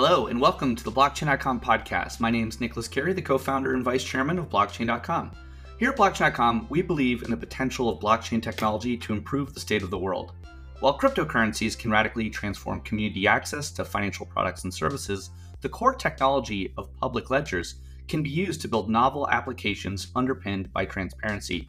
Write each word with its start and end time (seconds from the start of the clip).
Hello, 0.00 0.28
and 0.28 0.40
welcome 0.40 0.76
to 0.76 0.84
the 0.84 0.92
Blockchain.com 0.92 1.58
podcast. 1.58 2.20
My 2.20 2.30
name 2.30 2.46
is 2.46 2.60
Nicolas 2.60 2.86
Cary, 2.86 3.12
the 3.12 3.20
co 3.20 3.36
founder 3.36 3.74
and 3.74 3.82
vice 3.82 4.04
chairman 4.04 4.38
of 4.38 4.48
Blockchain.com. 4.48 5.32
Here 5.80 5.90
at 5.90 5.96
Blockchain.com, 5.96 6.68
we 6.70 6.82
believe 6.82 7.24
in 7.24 7.32
the 7.32 7.36
potential 7.36 7.88
of 7.88 7.98
blockchain 7.98 8.40
technology 8.40 8.96
to 8.96 9.12
improve 9.12 9.52
the 9.52 9.58
state 9.58 9.82
of 9.82 9.90
the 9.90 9.98
world. 9.98 10.34
While 10.78 10.96
cryptocurrencies 10.96 11.76
can 11.76 11.90
radically 11.90 12.30
transform 12.30 12.82
community 12.82 13.26
access 13.26 13.72
to 13.72 13.84
financial 13.84 14.24
products 14.24 14.62
and 14.62 14.72
services, 14.72 15.30
the 15.62 15.68
core 15.68 15.96
technology 15.96 16.72
of 16.78 16.94
public 16.94 17.28
ledgers 17.28 17.74
can 18.06 18.22
be 18.22 18.30
used 18.30 18.60
to 18.60 18.68
build 18.68 18.88
novel 18.88 19.28
applications 19.30 20.12
underpinned 20.14 20.72
by 20.72 20.84
transparency. 20.84 21.68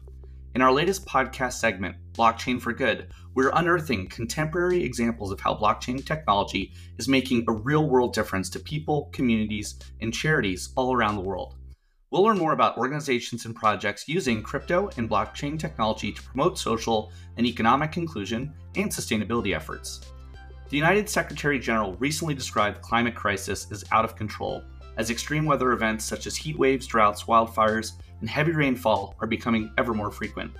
In 0.55 0.63
our 0.63 0.71
latest 0.71 1.05
podcast 1.05 1.53
segment, 1.53 1.95
Blockchain 2.13 2.59
for 2.59 2.73
Good, 2.73 3.11
we're 3.35 3.51
unearthing 3.53 4.07
contemporary 4.07 4.83
examples 4.83 5.31
of 5.31 5.39
how 5.39 5.53
blockchain 5.53 6.03
technology 6.03 6.73
is 6.97 7.07
making 7.07 7.45
a 7.47 7.51
real 7.51 7.87
world 7.87 8.13
difference 8.13 8.49
to 8.49 8.59
people, 8.59 9.11
communities, 9.13 9.75
and 10.01 10.11
charities 10.11 10.69
all 10.75 10.91
around 10.91 11.17
the 11.17 11.21
world. 11.21 11.53
We'll 12.09 12.23
learn 12.23 12.39
more 12.39 12.53
about 12.53 12.79
organizations 12.79 13.45
and 13.45 13.55
projects 13.55 14.07
using 14.07 14.41
crypto 14.41 14.89
and 14.97 15.07
blockchain 15.07 15.59
technology 15.59 16.11
to 16.11 16.21
promote 16.23 16.57
social 16.57 17.11
and 17.37 17.45
economic 17.45 17.95
inclusion 17.97 18.51
and 18.75 18.89
sustainability 18.89 19.55
efforts. 19.55 20.01
The 20.69 20.77
United 20.77 21.07
Secretary 21.07 21.59
General 21.59 21.93
recently 21.97 22.33
described 22.33 22.77
the 22.77 22.81
climate 22.81 23.15
crisis 23.15 23.71
as 23.71 23.85
out 23.91 24.03
of 24.03 24.15
control, 24.15 24.63
as 24.97 25.11
extreme 25.11 25.45
weather 25.45 25.73
events 25.73 26.05
such 26.05 26.25
as 26.25 26.35
heat 26.35 26.57
waves, 26.57 26.87
droughts, 26.87 27.25
wildfires, 27.25 27.93
and 28.21 28.29
heavy 28.29 28.51
rainfall 28.51 29.15
are 29.19 29.27
becoming 29.27 29.71
ever 29.77 29.93
more 29.93 30.11
frequent. 30.11 30.51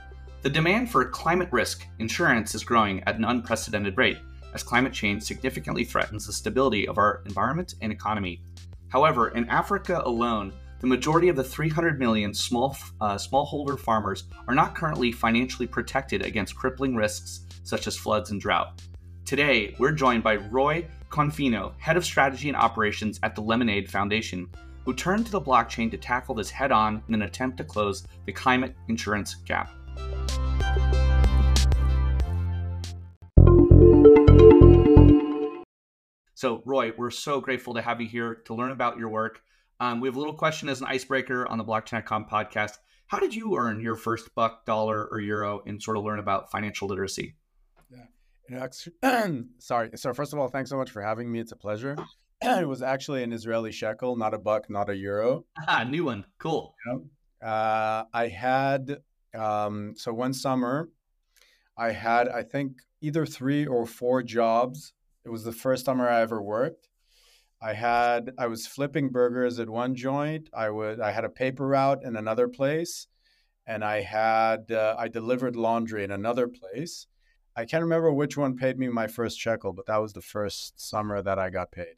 The 0.42 0.50
demand 0.50 0.90
for 0.90 1.04
climate 1.06 1.50
risk 1.52 1.86
insurance 2.00 2.56
is 2.56 2.64
growing 2.64 3.04
at 3.04 3.18
an 3.18 3.26
unprecedented 3.26 3.98
rate 3.98 4.18
as 4.54 4.64
climate 4.64 4.94
change 4.94 5.24
significantly 5.24 5.84
threatens 5.84 6.26
the 6.26 6.34
stability 6.34 6.88
of 6.88 6.98
our 6.98 7.22
environment 7.26 7.76
and 7.82 7.92
economy. 7.92 8.42
However, 8.88 9.30
in 9.30 9.48
Africa 9.50 10.02
alone, 10.06 10.54
the 10.80 10.88
majority 10.88 11.28
of 11.28 11.36
the 11.36 11.44
300 11.44 12.00
million 12.00 12.34
small 12.34 12.76
uh, 13.02 13.16
smallholder 13.16 13.78
farmers 13.78 14.24
are 14.48 14.56
not 14.56 14.76
currently 14.76 15.12
financially 15.12 15.68
protected 15.68 16.26
against 16.26 16.56
crippling 16.56 16.96
risks 16.96 17.42
such 17.64 17.86
as 17.86 17.98
floods 17.98 18.32
and 18.32 18.40
drought. 18.40 18.82
Today, 19.26 19.76
we're 19.78 19.92
joined 19.92 20.24
by 20.24 20.38
Roy 20.38 20.88
Confino, 21.10 21.74
head 21.80 21.98
of 21.98 22.06
strategy 22.06 22.48
and 22.48 22.58
operations 22.58 23.20
at 23.24 23.36
the 23.36 23.42
Lemonade 23.42 23.92
Foundation, 23.92 24.50
who 24.86 24.94
turned 24.94 25.26
to 25.26 25.32
the 25.32 25.42
blockchain 25.42 25.92
to 25.92 25.98
tackle 25.98 26.36
this 26.36 26.50
head 26.50 26.72
on 26.72 27.04
in 27.08 27.14
an 27.14 27.24
attempt 27.24 27.58
to 27.58 27.64
close 27.64 28.06
the 28.26 28.32
climate 28.32 28.76
insurance 28.88 29.36
gap. 29.46 29.70
So, 36.40 36.62
Roy, 36.66 36.94
we're 36.98 37.12
so 37.12 37.42
grateful 37.42 37.74
to 37.74 37.82
have 37.82 38.00
you 38.00 38.08
here 38.08 38.36
to 38.46 38.54
learn 38.54 38.72
about 38.72 38.98
your 38.98 39.10
work. 39.10 39.42
Um, 39.82 40.00
we 40.00 40.08
have 40.08 40.16
a 40.16 40.20
little 40.20 40.34
question 40.34 40.70
as 40.70 40.80
an 40.80 40.88
icebreaker 40.88 41.46
on 41.46 41.58
the 41.58 41.66
Blockchain.com 41.66 42.28
podcast. 42.32 42.78
How 43.08 43.20
did 43.20 43.36
you 43.36 43.58
earn 43.58 43.82
your 43.82 43.96
first 43.96 44.34
buck, 44.36 44.66
dollar, 44.66 45.10
or 45.12 45.20
euro 45.20 45.62
and 45.66 45.84
sort 45.84 45.98
of 45.98 46.04
learn 46.06 46.20
about 46.20 46.50
financial 46.50 46.88
literacy? 46.88 47.36
Yeah. 48.50 49.28
Sorry. 49.60 49.90
So, 49.96 50.14
first 50.14 50.32
of 50.32 50.40
all, 50.40 50.48
thanks 50.48 50.70
so 50.70 50.78
much 50.78 50.92
for 50.92 51.02
having 51.02 51.32
me. 51.32 51.40
It's 51.40 51.52
a 51.52 51.58
pleasure. 51.58 51.98
It 52.42 52.68
was 52.68 52.82
actually 52.82 53.24
an 53.24 53.34
Israeli 53.34 53.72
shekel, 53.72 54.16
not 54.16 54.34
a 54.34 54.38
buck, 54.40 54.70
not 54.70 54.90
a 54.90 54.96
euro. 54.96 55.46
Ah, 55.68 55.84
new 55.84 56.06
one. 56.06 56.26
Cool. 56.38 56.76
Uh, 57.42 58.04
I 58.14 58.28
had, 58.28 59.00
um, 59.34 59.94
so 59.96 60.14
one 60.14 60.34
summer, 60.34 60.90
I 61.78 61.92
had, 61.92 62.28
I 62.30 62.44
think, 62.44 62.74
either 63.02 63.26
three 63.26 63.66
or 63.66 63.86
four 63.86 64.24
jobs. 64.24 64.94
It 65.26 65.30
was 65.30 65.44
the 65.44 65.52
first 65.52 65.86
summer 65.86 66.10
I 66.10 66.22
ever 66.22 66.42
worked. 66.42 66.90
I 67.62 67.74
had, 67.74 68.32
I 68.38 68.48
was 68.48 68.68
flipping 68.68 69.10
burgers 69.10 69.60
at 69.60 69.70
one 69.70 69.96
joint. 69.96 70.50
I 70.54 70.70
would, 70.70 71.02
I 71.02 71.12
had 71.12 71.26
a 71.26 71.30
paper 71.30 71.68
route 71.68 72.04
in 72.04 72.16
another 72.16 72.48
place. 72.48 73.08
And 73.68 73.84
I 73.84 74.02
had, 74.02 74.72
uh, 74.72 74.96
I 74.98 75.10
delivered 75.10 75.56
laundry 75.56 76.04
in 76.04 76.12
another 76.12 76.48
place. 76.48 77.06
I 77.56 77.66
can't 77.66 77.84
remember 77.84 78.12
which 78.12 78.38
one 78.38 78.56
paid 78.56 78.80
me 78.80 78.88
my 78.88 79.08
first 79.08 79.38
shekel, 79.38 79.74
but 79.74 79.86
that 79.88 79.98
was 79.98 80.14
the 80.14 80.22
first 80.22 80.80
summer 80.80 81.22
that 81.22 81.38
I 81.38 81.50
got 81.50 81.72
paid. 81.72 81.96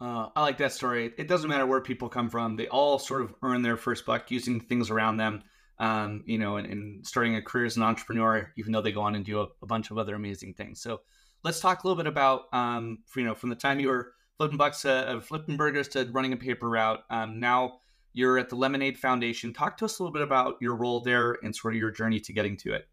Uh, 0.00 0.28
I 0.34 0.42
like 0.42 0.58
that 0.58 0.72
story. 0.72 1.12
It 1.18 1.26
doesn't 1.26 1.48
matter 1.48 1.66
where 1.66 1.80
people 1.80 2.08
come 2.08 2.30
from; 2.30 2.56
they 2.56 2.68
all 2.68 2.98
sort 2.98 3.22
of 3.22 3.34
earn 3.42 3.62
their 3.62 3.76
first 3.76 4.06
buck 4.06 4.30
using 4.30 4.60
things 4.60 4.90
around 4.90 5.16
them, 5.16 5.42
um, 5.78 6.22
you 6.26 6.38
know, 6.38 6.56
and, 6.56 6.66
and, 6.66 7.06
starting 7.06 7.34
a 7.34 7.42
career 7.42 7.64
as 7.64 7.76
an 7.76 7.82
entrepreneur, 7.82 8.52
even 8.56 8.72
though 8.72 8.82
they 8.82 8.92
go 8.92 9.02
on 9.02 9.14
and 9.14 9.24
do 9.24 9.40
a, 9.40 9.48
a 9.62 9.66
bunch 9.66 9.90
of 9.90 9.98
other 9.98 10.14
amazing 10.14 10.54
things. 10.54 10.80
So, 10.80 11.00
let's 11.42 11.60
talk 11.60 11.82
a 11.82 11.86
little 11.86 11.96
bit 12.02 12.06
about, 12.06 12.42
um, 12.52 12.98
you 13.16 13.24
know, 13.24 13.34
from 13.34 13.50
the 13.50 13.56
time 13.56 13.80
you 13.80 13.88
were 13.88 14.12
flipping 14.36 14.56
bucks, 14.56 14.84
uh, 14.84 15.20
flipping 15.20 15.56
burgers 15.56 15.88
to 15.88 16.08
running 16.12 16.32
a 16.32 16.36
paper 16.36 16.68
route. 16.68 17.00
Um, 17.10 17.40
now 17.40 17.80
you're 18.12 18.38
at 18.38 18.48
the 18.48 18.56
Lemonade 18.56 18.98
Foundation. 18.98 19.52
Talk 19.52 19.76
to 19.78 19.84
us 19.84 19.98
a 19.98 20.02
little 20.02 20.12
bit 20.12 20.22
about 20.22 20.56
your 20.60 20.76
role 20.76 21.00
there 21.00 21.36
and 21.42 21.54
sort 21.54 21.74
of 21.74 21.80
your 21.80 21.90
journey 21.90 22.20
to 22.20 22.32
getting 22.32 22.56
to 22.58 22.72
it. 22.72 22.88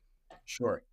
Sure. 0.45 0.83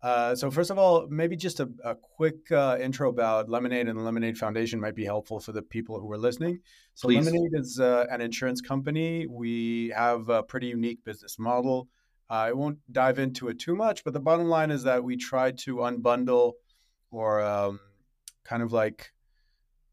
Uh, 0.00 0.34
so 0.34 0.50
first 0.50 0.70
of 0.70 0.78
all, 0.78 1.08
maybe 1.08 1.36
just 1.36 1.58
a, 1.58 1.68
a 1.84 1.94
quick 1.94 2.50
uh, 2.52 2.78
intro 2.80 3.08
about 3.08 3.48
Lemonade 3.48 3.88
and 3.88 3.98
the 3.98 4.02
Lemonade 4.02 4.38
Foundation 4.38 4.80
might 4.80 4.94
be 4.94 5.04
helpful 5.04 5.40
for 5.40 5.52
the 5.52 5.62
people 5.62 5.98
who 6.00 6.10
are 6.12 6.18
listening. 6.18 6.60
So 6.94 7.08
Please. 7.08 7.24
Lemonade 7.26 7.50
is 7.54 7.80
uh, 7.80 8.06
an 8.10 8.20
insurance 8.20 8.60
company. 8.60 9.26
We 9.26 9.92
have 9.96 10.28
a 10.28 10.42
pretty 10.42 10.68
unique 10.68 11.04
business 11.04 11.38
model. 11.38 11.88
I 12.30 12.52
won't 12.52 12.78
dive 12.92 13.18
into 13.18 13.48
it 13.48 13.58
too 13.58 13.74
much, 13.74 14.04
but 14.04 14.12
the 14.12 14.20
bottom 14.20 14.48
line 14.48 14.70
is 14.70 14.84
that 14.84 15.02
we 15.02 15.16
try 15.16 15.50
to 15.50 15.76
unbundle 15.76 16.52
or 17.10 17.40
um, 17.40 17.80
kind 18.44 18.62
of 18.62 18.72
like 18.72 19.12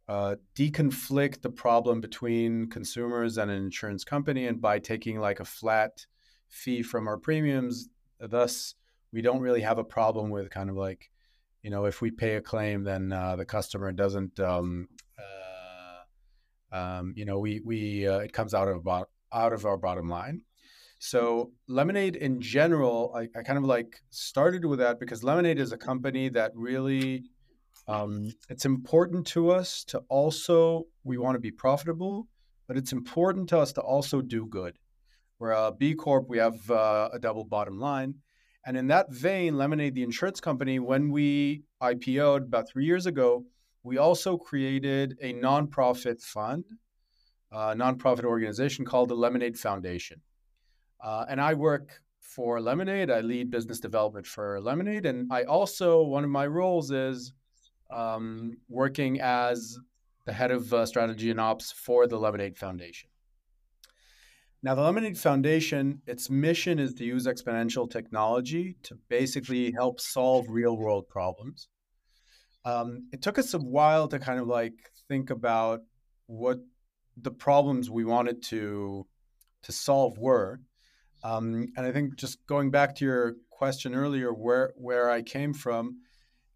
uh, 0.08 0.36
deconflict 0.54 1.42
the 1.42 1.50
problem 1.50 2.02
between 2.02 2.70
consumers 2.70 3.38
and 3.38 3.50
an 3.50 3.58
insurance 3.58 4.04
company, 4.04 4.46
and 4.46 4.62
by 4.62 4.78
taking 4.78 5.20
like 5.20 5.40
a 5.40 5.46
flat 5.46 6.06
fee 6.48 6.84
from 6.84 7.08
our 7.08 7.18
premiums, 7.18 7.90
thus 8.20 8.76
we 9.12 9.22
don't 9.22 9.40
really 9.40 9.62
have 9.62 9.78
a 9.78 9.84
problem 9.84 10.30
with 10.30 10.50
kind 10.50 10.70
of 10.70 10.76
like, 10.76 11.10
you 11.62 11.70
know, 11.70 11.86
if 11.86 12.02
we 12.02 12.12
pay 12.12 12.36
a 12.36 12.42
claim, 12.42 12.84
then 12.84 13.12
uh, 13.12 13.36
the 13.36 13.46
customer 13.46 13.92
doesn't, 13.92 14.40
um, 14.40 14.88
uh, 15.18 16.76
um, 16.76 17.14
you 17.16 17.26
know, 17.26 17.40
we 17.40 17.62
we 17.64 18.08
uh, 18.08 18.20
it 18.20 18.34
comes 18.34 18.54
out 18.54 18.68
of 18.68 18.88
out 18.88 19.54
of 19.54 19.66
our 19.66 19.78
bottom 19.78 20.10
line. 20.10 20.42
So 21.00 21.52
lemonade 21.68 22.16
in 22.16 22.42
general, 22.42 23.14
I, 23.16 23.28
I, 23.38 23.44
kind 23.44 23.58
of 23.58 23.66
like 23.66 24.02
started 24.10 24.66
with 24.66 24.80
that 24.80 25.00
because 25.00 25.24
lemonade 25.24 25.60
is 25.60 25.72
a 25.72 25.78
company 25.78 26.30
that 26.30 26.52
really 26.56 27.26
um, 27.88 28.32
it's 28.50 28.66
important 28.66 29.28
to 29.28 29.52
us 29.52 29.84
to 29.86 30.00
also 30.10 30.88
we 31.04 31.18
want 31.18 31.36
to 31.36 31.40
be 31.40 31.52
profitable, 31.52 32.28
but 32.68 32.78
it's 32.78 32.92
important 32.92 33.50
to 33.50 33.60
us 33.60 33.74
to 33.74 33.82
also 33.82 34.22
do 34.22 34.46
good. 34.46 34.80
We're 35.38 35.52
a 35.52 35.72
B 35.72 35.94
Corp, 35.94 36.28
we 36.30 36.38
have 36.38 36.72
uh, 36.72 37.10
a 37.14 37.20
double 37.20 37.44
bottom 37.44 37.80
line. 37.80 38.16
And 38.66 38.76
in 38.76 38.88
that 38.88 39.12
vein, 39.12 39.58
Lemonade, 39.58 39.94
the 39.94 40.03
insurance 40.03 40.40
company, 40.40 40.80
when 40.80 41.12
we 41.12 41.64
IPO'd 41.81 42.44
about 42.44 42.68
three 42.68 42.86
years 42.86 43.06
ago, 43.06 43.46
we 43.84 44.00
also 44.00 44.38
created 44.38 45.18
a 45.22 45.34
nonprofit 45.34 46.22
fund, 46.22 46.66
a 47.52 47.75
nonprofit 47.75 48.24
organization 48.24 48.84
called 48.84 49.09
the 49.09 49.16
Lemonade 49.16 49.58
Foundation. 49.58 50.22
Uh, 51.04 51.25
and 51.30 51.40
I 51.40 51.54
work 51.54 52.02
for 52.20 52.59
Lemonade. 52.59 53.12
I 53.12 53.22
lead 53.22 53.52
business 53.52 53.80
development 53.80 54.25
for 54.25 54.59
Lemonade. 54.59 55.06
And 55.06 55.31
I 55.31 55.44
also, 55.44 56.02
one 56.02 56.24
of 56.24 56.31
my 56.31 56.48
roles 56.48 56.90
is 56.90 57.34
um, 57.92 58.58
working 58.68 59.22
as 59.22 59.78
the 60.25 60.34
head 60.34 60.50
of 60.50 60.74
uh, 60.74 60.88
strategy 60.88 61.30
and 61.30 61.40
ops 61.40 61.72
for 61.72 62.08
the 62.08 62.18
Lemonade 62.18 62.58
Foundation. 62.58 63.09
Now, 64.66 64.74
the 64.74 64.81
Lemonade 64.81 65.20
Foundation, 65.20 66.02
its 66.08 66.28
mission 66.28 66.80
is 66.80 66.96
to 66.96 67.06
use 67.06 67.28
exponential 67.28 67.88
technology 67.88 68.78
to 68.81 68.98
basically 69.09 69.72
help 69.72 70.02
solve 70.02 70.48
real 70.50 70.76
world 70.76 71.08
problems. 71.08 71.68
Um, 72.66 73.07
it 73.12 73.22
took 73.22 73.38
us 73.38 73.54
a 73.54 73.60
while 73.60 74.07
to 74.07 74.18
kind 74.18 74.39
of 74.39 74.48
like 74.48 74.74
think 75.07 75.30
about 75.30 75.81
what 76.25 76.57
the 77.16 77.30
problems 77.30 77.92
we 77.92 78.06
wanted 78.06 78.42
to 78.45 79.06
to 79.62 79.72
solve 79.72 80.18
were. 80.18 80.62
Um, 81.24 81.68
and 81.78 81.86
I 81.86 81.92
think 81.92 82.16
just 82.16 82.44
going 82.48 82.72
back 82.72 82.95
to 82.95 83.06
your 83.06 83.36
question 83.51 83.94
earlier, 83.94 84.34
where 84.34 84.74
where 84.78 85.12
I 85.12 85.22
came 85.22 85.54
from, 85.54 86.00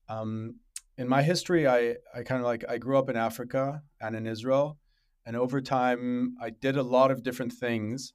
um, 0.08 0.56
in 0.98 1.08
my 1.08 1.22
history, 1.22 1.68
I 1.68 1.98
I 2.16 2.24
kind 2.24 2.42
of 2.42 2.48
like 2.48 2.66
I 2.68 2.80
grew 2.80 2.98
up 2.98 3.08
in 3.08 3.16
Africa 3.16 3.84
and 4.02 4.16
in 4.16 4.26
Israel, 4.26 4.80
and 5.30 5.38
over 5.38 5.62
time, 5.62 6.36
I 6.42 6.50
did 6.50 6.76
a 6.76 6.82
lot 6.82 7.12
of 7.12 7.22
different 7.22 7.54
things. 7.54 8.14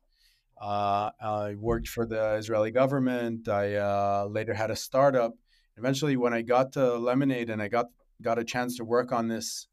Uh, 0.60 1.10
I 1.22 1.54
worked 1.56 1.86
for 1.86 2.04
the 2.04 2.34
Israeli 2.34 2.72
government. 2.72 3.46
I 3.46 3.76
uh, 3.76 4.26
later 4.28 4.52
had 4.52 4.72
a 4.72 4.74
startup. 4.74 5.34
Eventually, 5.76 6.16
when 6.16 6.34
I 6.34 6.42
got 6.42 6.72
to 6.72 6.96
Lemonade 6.96 7.50
and 7.50 7.62
I 7.62 7.68
got 7.68 7.86
got 8.20 8.40
a 8.40 8.44
chance 8.44 8.78
to 8.78 8.84
work 8.84 9.12
on 9.12 9.28
this 9.28 9.68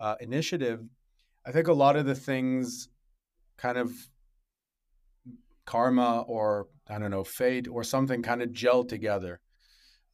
uh, 0.00 0.16
initiative, 0.18 0.82
I 1.46 1.52
think 1.52 1.68
a 1.68 1.72
lot 1.72 1.94
of 1.94 2.04
the 2.04 2.16
things 2.16 2.88
kind 3.56 3.78
of 3.78 3.92
karma 5.64 6.22
or 6.22 6.66
I 6.88 6.98
don't 6.98 7.12
know 7.12 7.22
fate 7.22 7.68
or 7.68 7.84
something 7.84 8.22
kind 8.22 8.42
of 8.42 8.48
gelled 8.48 8.88
together 8.88 9.38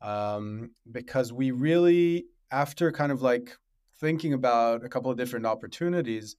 um, 0.03 0.73
because 0.93 1.33
we 1.33 1.51
really 1.51 2.27
after 2.51 2.93
kind 2.93 3.11
of 3.11 3.23
like 3.23 3.57
thinking 3.99 4.35
about 4.35 4.85
a 4.85 4.91
couple 4.91 5.11
of 5.11 5.17
different 5.17 5.47
opportunities, 5.47 6.37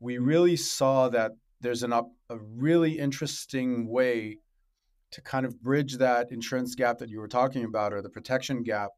we 0.00 0.18
really 0.18 0.56
saw 0.56 1.08
that 1.08 1.32
there's 1.60 1.82
an 1.82 1.92
op- 1.92 2.12
a 2.28 2.38
really 2.38 2.98
interesting 2.98 3.88
way 3.88 4.38
to 5.10 5.20
kind 5.22 5.46
of 5.46 5.62
bridge 5.62 5.98
that 5.98 6.32
insurance 6.32 6.74
gap 6.74 6.98
that 6.98 7.08
you 7.08 7.18
were 7.18 7.28
talking 7.28 7.64
about 7.64 7.92
or 7.92 8.02
the 8.02 8.10
protection 8.10 8.62
gap 8.62 8.90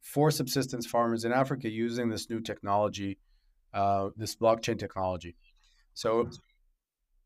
for 0.00 0.30
subsistence 0.30 0.86
farmers 0.86 1.24
in 1.24 1.32
Africa 1.32 1.70
using 1.70 2.10
this 2.10 2.28
new 2.28 2.38
technology, 2.40 3.18
uh, 3.72 4.10
this 4.16 4.36
blockchain 4.36 4.78
technology. 4.78 5.34
So, 5.94 6.28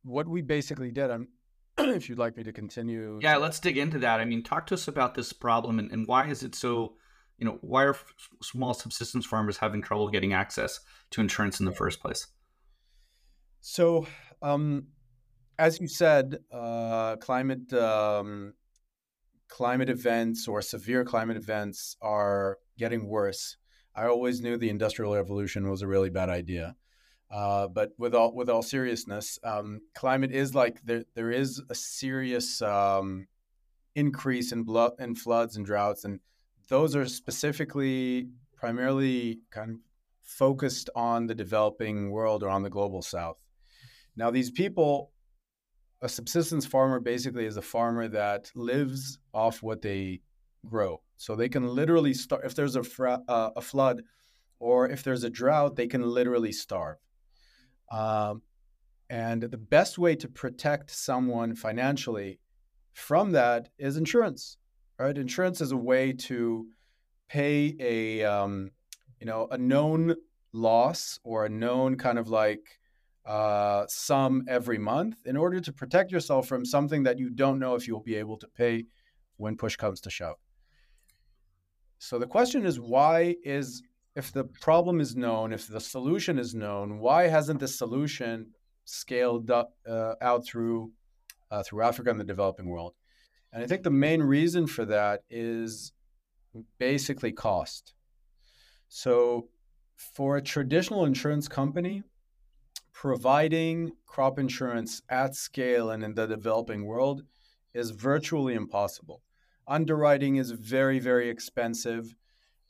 what 0.05 0.29
we 0.29 0.41
basically 0.41 0.93
did, 0.93 1.11
I'm, 1.11 1.29
if 1.79 2.09
you'd 2.09 2.19
like 2.19 2.37
me 2.37 2.45
to 2.45 2.53
continue. 2.53 3.19
Yeah, 3.21 3.37
let's 3.37 3.59
dig 3.59 3.77
into 3.77 3.99
that. 3.99 4.21
I 4.21 4.25
mean, 4.25 4.45
talk 4.45 4.67
to 4.69 4.75
us 4.75 4.87
about 4.87 5.15
this 5.15 5.33
problem 5.33 5.81
and, 5.81 5.91
and 5.91 6.07
why 6.07 6.29
is 6.29 6.45
it 6.45 6.55
so, 6.55 6.95
you 7.39 7.45
know, 7.45 7.59
why 7.61 7.85
are 7.85 7.91
f- 7.91 8.13
small 8.41 8.73
subsistence 8.73 9.27
farmers 9.27 9.59
having 9.59 9.83
trouble 9.83 10.09
getting 10.09 10.33
access 10.33 10.79
to 11.11 11.21
insurance 11.21 11.59
in 11.59 11.67
the 11.67 11.73
first 11.73 12.01
place? 12.01 12.29
So, 13.61 14.07
um, 14.43 14.89
as 15.59 15.81
you 15.81 15.89
said, 15.89 16.39
uh, 16.53 17.17
climate 17.17 17.73
um, 17.73 18.55
climate 19.49 19.89
events 19.89 20.47
or 20.47 20.63
severe 20.63 21.05
climate 21.05 21.37
events 21.37 21.97
are 22.01 22.59
getting 22.79 23.09
worse. 23.09 23.57
I 23.95 24.07
always 24.07 24.41
knew 24.41 24.57
the 24.57 24.69
industrial 24.69 25.15
revolution 25.15 25.69
was 25.69 25.83
a 25.83 25.89
really 25.89 26.11
bad 26.11 26.29
idea. 26.29 26.77
Uh, 27.31 27.67
but 27.67 27.91
with 27.99 28.15
all 28.15 28.35
with 28.35 28.49
all 28.49 28.63
seriousness, 28.63 29.39
um, 29.45 29.81
climate 29.95 30.33
is 30.33 30.55
like 30.55 30.81
there 30.85 31.05
there 31.15 31.31
is 31.31 31.61
a 31.69 31.75
serious 31.75 32.63
um, 32.63 33.27
increase 33.95 34.53
in 34.53 34.63
blood 34.63 34.93
in 34.99 35.15
floods 35.15 35.57
and 35.57 35.67
droughts, 35.67 36.05
and 36.05 36.21
those 36.69 36.97
are 36.97 37.07
specifically 37.07 38.29
primarily 38.57 39.41
kind 39.51 39.71
of 39.73 39.77
focused 40.23 40.89
on 40.95 41.27
the 41.27 41.35
developing 41.35 42.11
world 42.11 42.43
or 42.43 42.49
on 42.49 42.63
the 42.63 42.71
global 42.71 43.03
south. 43.03 43.37
Now, 44.19 44.31
these 44.31 44.51
people 44.51 45.13
a 46.01 46.09
subsistence 46.09 46.65
farmer 46.65 47.01
basically 47.01 47.47
is 47.47 47.57
a 47.57 47.63
farmer 47.63 48.09
that 48.09 48.51
lives 48.55 49.19
off 49.35 49.63
what 49.63 49.83
they 49.83 50.21
grow. 50.67 51.01
So 51.17 51.35
they 51.35 51.49
can 51.49 51.67
literally 51.67 52.15
start 52.15 52.45
if 52.45 52.55
there's 52.55 52.77
a, 52.77 52.85
fra- 52.85 53.23
uh, 53.27 53.51
a 53.57 53.61
flood 53.61 54.03
or 54.61 54.89
if 54.89 55.03
there's 55.03 55.25
a 55.25 55.31
drought, 55.31 55.77
they 55.77 55.89
can 55.89 56.03
literally 56.03 56.53
starve. 56.53 56.99
Um, 57.91 58.43
and 59.11 59.43
the 59.43 59.59
best 59.59 59.99
way 59.99 60.15
to 60.17 60.29
protect 60.29 60.91
someone 60.91 61.55
financially 61.55 62.39
from 62.93 63.33
that 63.33 63.71
is 63.79 63.97
insurance, 63.97 64.57
right? 64.99 65.17
Insurance 65.17 65.61
is 65.61 65.73
a 65.73 65.77
way 65.77 66.13
to 66.13 66.67
pay 67.29 67.75
a 67.81 68.25
um, 68.25 68.71
you 69.21 69.27
know 69.27 69.49
a 69.51 69.57
known 69.57 70.15
loss 70.53 71.19
or 71.25 71.47
a 71.47 71.49
known 71.49 71.97
kind 71.97 72.19
of 72.19 72.29
like 72.29 72.79
uh, 73.29 73.85
sum 73.89 74.43
every 74.49 74.79
month 74.79 75.19
in 75.27 75.37
order 75.37 75.61
to 75.61 75.71
protect 75.71 76.11
yourself 76.11 76.49
from 76.49 76.65
something 76.65 77.03
that 77.03 77.19
you 77.19 77.29
don't 77.29 77.59
know 77.59 77.75
if 77.75 77.87
you'll 77.87 78.01
be 78.01 78.15
able 78.15 78.39
to 78.39 78.49
pay 78.49 78.87
when 79.37 79.55
push 79.55 79.77
comes 79.77 80.01
to 80.01 80.11
shove. 80.11 80.37
So 81.99 82.19
the 82.19 82.27
question 82.27 82.65
is 82.65 82.81
why 82.81 83.37
is 83.45 83.83
if 84.17 84.33
the 84.33 84.45
problem 84.45 84.99
is 84.99 85.15
known, 85.15 85.53
if 85.53 85.69
the 85.69 85.79
solution 85.79 86.39
is 86.39 86.55
known, 86.55 87.01
why 87.01 87.29
hasn't 87.29 87.61
the 87.61 87.69
solution 87.69 88.47
scaled 88.87 89.51
up, 89.51 89.75
uh, 89.87 90.15
out 90.23 90.47
through 90.47 90.91
uh, 91.51 91.63
through 91.63 91.83
Africa 91.83 92.11
and 92.11 92.19
the 92.19 92.25
developing 92.25 92.69
world? 92.69 92.95
And 93.53 93.63
I 93.63 93.67
think 93.67 93.83
the 93.83 93.91
main 93.91 94.23
reason 94.23 94.67
for 94.67 94.87
that 94.87 95.25
is 95.29 95.93
basically 96.79 97.33
cost. 97.33 97.93
So 98.89 99.49
for 99.97 100.39
a 100.39 100.43
traditional 100.43 101.05
insurance 101.05 101.47
company, 101.47 102.03
providing 102.99 103.93
crop 104.07 104.41
insurance 104.41 105.03
at 105.09 105.33
scale 105.33 105.89
and 105.89 106.03
in 106.03 106.15
the 106.15 106.27
developing 106.27 106.85
world 106.85 107.23
is 107.73 107.91
virtually 107.91 108.55
impossible. 108.55 109.23
Underwriting 109.69 110.35
is 110.35 110.51
very, 110.51 110.99
very 110.99 111.29
expensive. 111.29 112.17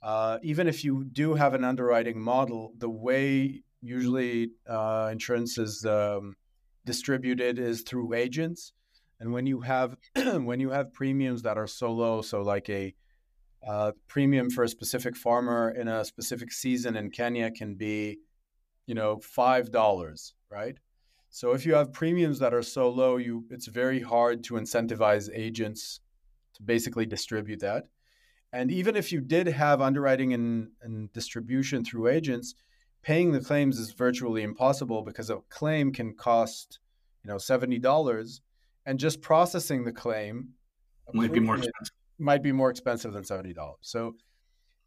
Uh, 0.02 0.36
even 0.42 0.68
if 0.68 0.84
you 0.84 1.02
do 1.04 1.32
have 1.32 1.54
an 1.54 1.64
underwriting 1.64 2.20
model, 2.20 2.74
the 2.76 2.90
way 2.90 3.62
usually 3.80 4.50
uh, 4.68 5.08
insurance 5.10 5.56
is 5.56 5.86
um, 5.86 6.36
distributed 6.84 7.58
is 7.58 7.80
through 7.80 8.12
agents. 8.12 8.74
And 9.20 9.32
when 9.32 9.46
you 9.46 9.62
have 9.62 9.96
when 10.14 10.60
you 10.60 10.68
have 10.68 10.92
premiums 10.92 11.40
that 11.44 11.56
are 11.56 11.66
so 11.66 11.90
low, 11.90 12.20
so 12.20 12.42
like 12.42 12.68
a 12.68 12.94
uh, 13.66 13.92
premium 14.08 14.50
for 14.50 14.62
a 14.62 14.68
specific 14.68 15.16
farmer 15.16 15.70
in 15.70 15.88
a 15.88 16.04
specific 16.04 16.52
season 16.52 16.96
in 16.96 17.10
Kenya 17.10 17.50
can 17.50 17.76
be 17.76 18.18
you 18.88 18.94
know, 18.94 19.20
five 19.20 19.70
dollars, 19.70 20.34
right? 20.50 20.76
So 21.30 21.52
if 21.52 21.66
you 21.66 21.74
have 21.74 21.92
premiums 21.92 22.38
that 22.38 22.54
are 22.54 22.62
so 22.62 22.88
low, 22.88 23.18
you 23.18 23.44
it's 23.50 23.68
very 23.68 24.00
hard 24.00 24.42
to 24.44 24.54
incentivize 24.54 25.28
agents 25.32 26.00
to 26.54 26.62
basically 26.62 27.06
distribute 27.06 27.60
that. 27.60 27.84
And 28.50 28.72
even 28.72 28.96
if 28.96 29.12
you 29.12 29.20
did 29.20 29.46
have 29.46 29.82
underwriting 29.82 30.32
and, 30.32 30.70
and 30.80 31.12
distribution 31.12 31.84
through 31.84 32.08
agents, 32.08 32.54
paying 33.02 33.32
the 33.32 33.40
claims 33.40 33.78
is 33.78 33.92
virtually 33.92 34.42
impossible 34.42 35.02
because 35.02 35.28
a 35.28 35.36
claim 35.50 35.92
can 35.92 36.14
cost, 36.14 36.78
you 37.22 37.30
know, 37.30 37.36
seventy 37.36 37.78
dollars, 37.78 38.40
and 38.86 38.98
just 38.98 39.20
processing 39.20 39.84
the 39.84 39.92
claim 39.92 40.54
might 41.12 41.32
be 41.32 41.40
more 41.40 41.56
expensive. 41.56 41.94
Might 42.18 42.42
be 42.42 42.52
more 42.52 42.70
expensive 42.70 43.12
than 43.12 43.24
seventy 43.24 43.52
dollars. 43.52 43.80
So 43.82 44.16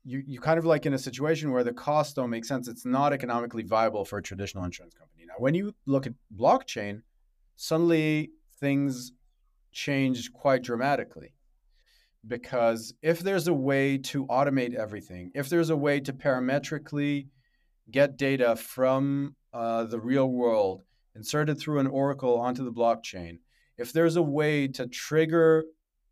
you 0.03 0.24
you 0.25 0.39
kind 0.39 0.57
of 0.57 0.65
like 0.65 0.86
in 0.86 0.94
a 0.94 0.98
situation 0.98 1.51
where 1.51 1.63
the 1.63 1.74
costs 1.74 2.13
don't 2.13 2.30
make 2.30 2.45
sense. 2.45 2.68
It's 2.68 2.86
not 2.86 3.13
economically 3.13 3.63
viable 3.63 4.06
for 4.06 4.18
a 4.18 4.24
traditional 4.24 4.63
insurance 4.63 4.94
company. 4.94 5.25
Now, 5.27 5.36
when 5.38 5.53
you 5.53 5.74
look 5.86 6.07
at 6.07 6.13
blockchain, 6.36 7.01
suddenly 7.56 8.31
things 8.59 9.13
change 9.71 10.31
quite 10.33 10.63
dramatically. 10.63 11.33
Because 12.27 12.94
if 13.01 13.19
there's 13.19 13.48
a 13.48 13.53
way 13.53 13.98
to 13.98 14.27
automate 14.27 14.75
everything, 14.75 15.31
if 15.33 15.50
there's 15.50 15.71
a 15.71 15.77
way 15.77 16.00
to 16.01 16.13
parametrically 16.13 17.27
get 17.89 18.18
data 18.18 18.56
from 18.56 19.36
uh, 19.54 19.86
the 19.86 20.00
real 20.00 20.27
world, 20.30 20.83
inserted 21.15 21.59
through 21.59 21.80
an 21.80 21.88
oracle 21.88 22.39
onto 22.39 22.63
the 22.63 22.71
blockchain, 22.71 23.39
if 23.77 23.92
there's 23.92 24.15
a 24.18 24.21
way 24.21 24.68
to 24.68 24.86
trigger 24.88 25.65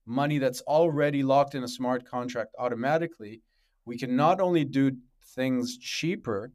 money 0.06 0.40
that's 0.40 0.62
already 0.62 1.22
locked 1.22 1.54
in 1.54 1.64
a 1.64 1.68
smart 1.68 2.04
contract 2.06 2.56
automatically, 2.58 3.44
we 3.90 3.98
can 3.98 4.16
not 4.16 4.40
only 4.40 4.64
do 4.64 4.92
things 5.36 5.78
cheaper, 5.80 6.54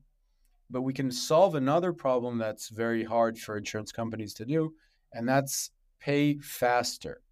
but 0.70 0.82
we 0.82 0.92
can 0.92 1.10
solve 1.10 1.56
another 1.56 1.92
problem 1.92 2.38
that's 2.38 2.68
very 2.68 3.02
hard 3.02 3.36
for 3.36 3.56
insurance 3.56 3.90
companies 3.90 4.32
to 4.34 4.44
do, 4.44 4.72
and 5.12 5.28
that's 5.28 5.70
pay 5.98 6.38
faster. 6.38 7.22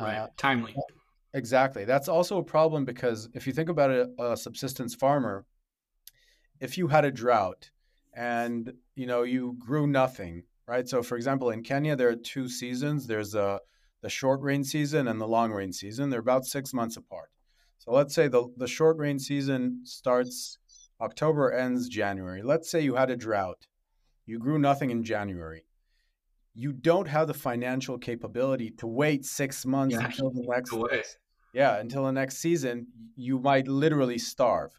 Right, 0.00 0.16
uh, 0.16 0.28
timely. 0.38 0.74
Exactly. 1.34 1.84
That's 1.84 2.08
also 2.08 2.38
a 2.38 2.42
problem 2.42 2.86
because 2.86 3.28
if 3.34 3.46
you 3.46 3.52
think 3.52 3.68
about 3.68 3.90
a, 3.90 4.08
a 4.18 4.36
subsistence 4.36 4.94
farmer, 4.94 5.44
if 6.60 6.78
you 6.78 6.88
had 6.88 7.04
a 7.04 7.10
drought 7.10 7.70
and 8.16 8.72
you 8.94 9.06
know 9.06 9.22
you 9.24 9.56
grew 9.58 9.86
nothing, 9.86 10.44
right? 10.66 10.88
So, 10.88 11.02
for 11.02 11.16
example, 11.16 11.50
in 11.50 11.62
Kenya, 11.62 11.94
there 11.94 12.08
are 12.08 12.16
two 12.16 12.48
seasons. 12.48 13.06
There's 13.06 13.34
a 13.34 13.60
the 14.00 14.08
short 14.08 14.40
rain 14.40 14.64
season 14.64 15.08
and 15.08 15.20
the 15.20 15.28
long 15.28 15.52
rain 15.52 15.72
season. 15.72 16.08
They're 16.08 16.20
about 16.20 16.46
six 16.46 16.72
months 16.72 16.96
apart. 16.96 17.30
So 17.84 17.92
let's 17.92 18.14
say 18.14 18.28
the, 18.28 18.50
the 18.56 18.66
short 18.66 18.96
rain 18.96 19.18
season 19.18 19.80
starts 19.84 20.58
October, 21.02 21.52
ends 21.52 21.88
January. 21.88 22.42
Let's 22.42 22.70
say 22.70 22.80
you 22.80 22.94
had 22.94 23.10
a 23.10 23.16
drought. 23.16 23.66
You 24.24 24.38
grew 24.38 24.58
nothing 24.58 24.90
in 24.90 25.04
January. 25.04 25.66
You 26.54 26.72
don't 26.72 27.08
have 27.08 27.26
the 27.26 27.34
financial 27.34 27.98
capability 27.98 28.70
to 28.78 28.86
wait 28.86 29.26
six 29.26 29.66
months 29.66 29.96
yeah, 29.96 30.06
until 30.06 30.30
the 30.30 30.44
next 30.48 31.18
yeah 31.52 31.78
until 31.78 32.04
the 32.04 32.12
next 32.12 32.38
season. 32.38 32.86
You 33.16 33.38
might 33.38 33.68
literally 33.68 34.18
starve. 34.18 34.72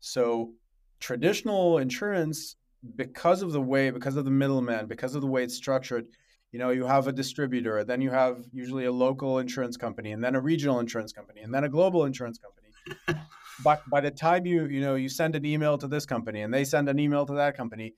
So 0.00 0.54
traditional 0.98 1.78
insurance, 1.78 2.56
because 2.96 3.42
of 3.42 3.52
the 3.52 3.62
way, 3.62 3.90
because 3.90 4.16
of 4.16 4.24
the 4.24 4.32
middleman, 4.32 4.86
because 4.86 5.14
of 5.14 5.20
the 5.20 5.28
way 5.28 5.44
it's 5.44 5.54
structured, 5.54 6.06
you 6.52 6.58
know 6.58 6.70
you 6.70 6.86
have 6.86 7.06
a 7.08 7.12
distributor 7.12 7.84
then 7.84 8.00
you 8.00 8.10
have 8.10 8.44
usually 8.52 8.84
a 8.86 8.92
local 8.92 9.38
insurance 9.38 9.76
company 9.76 10.12
and 10.12 10.22
then 10.22 10.34
a 10.34 10.40
regional 10.40 10.80
insurance 10.80 11.12
company 11.12 11.40
and 11.42 11.52
then 11.52 11.64
a 11.64 11.68
global 11.68 12.04
insurance 12.04 12.38
company. 12.38 13.20
But 13.64 13.80
by 13.88 14.02
the 14.02 14.10
time 14.10 14.44
you 14.44 14.66
you 14.66 14.80
know 14.80 14.96
you 14.96 15.08
send 15.08 15.34
an 15.34 15.46
email 15.46 15.78
to 15.78 15.88
this 15.88 16.04
company 16.04 16.42
and 16.42 16.52
they 16.52 16.64
send 16.64 16.88
an 16.88 16.98
email 16.98 17.24
to 17.24 17.34
that 17.34 17.56
company 17.56 17.94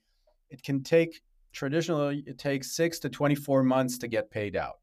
it 0.49 0.63
can 0.63 0.83
take 0.83 1.21
traditionally 1.51 2.23
it 2.25 2.37
takes 2.37 2.75
6 2.75 2.99
to 2.99 3.09
24 3.09 3.63
months 3.63 3.97
to 3.97 4.07
get 4.07 4.31
paid 4.31 4.55
out 4.55 4.79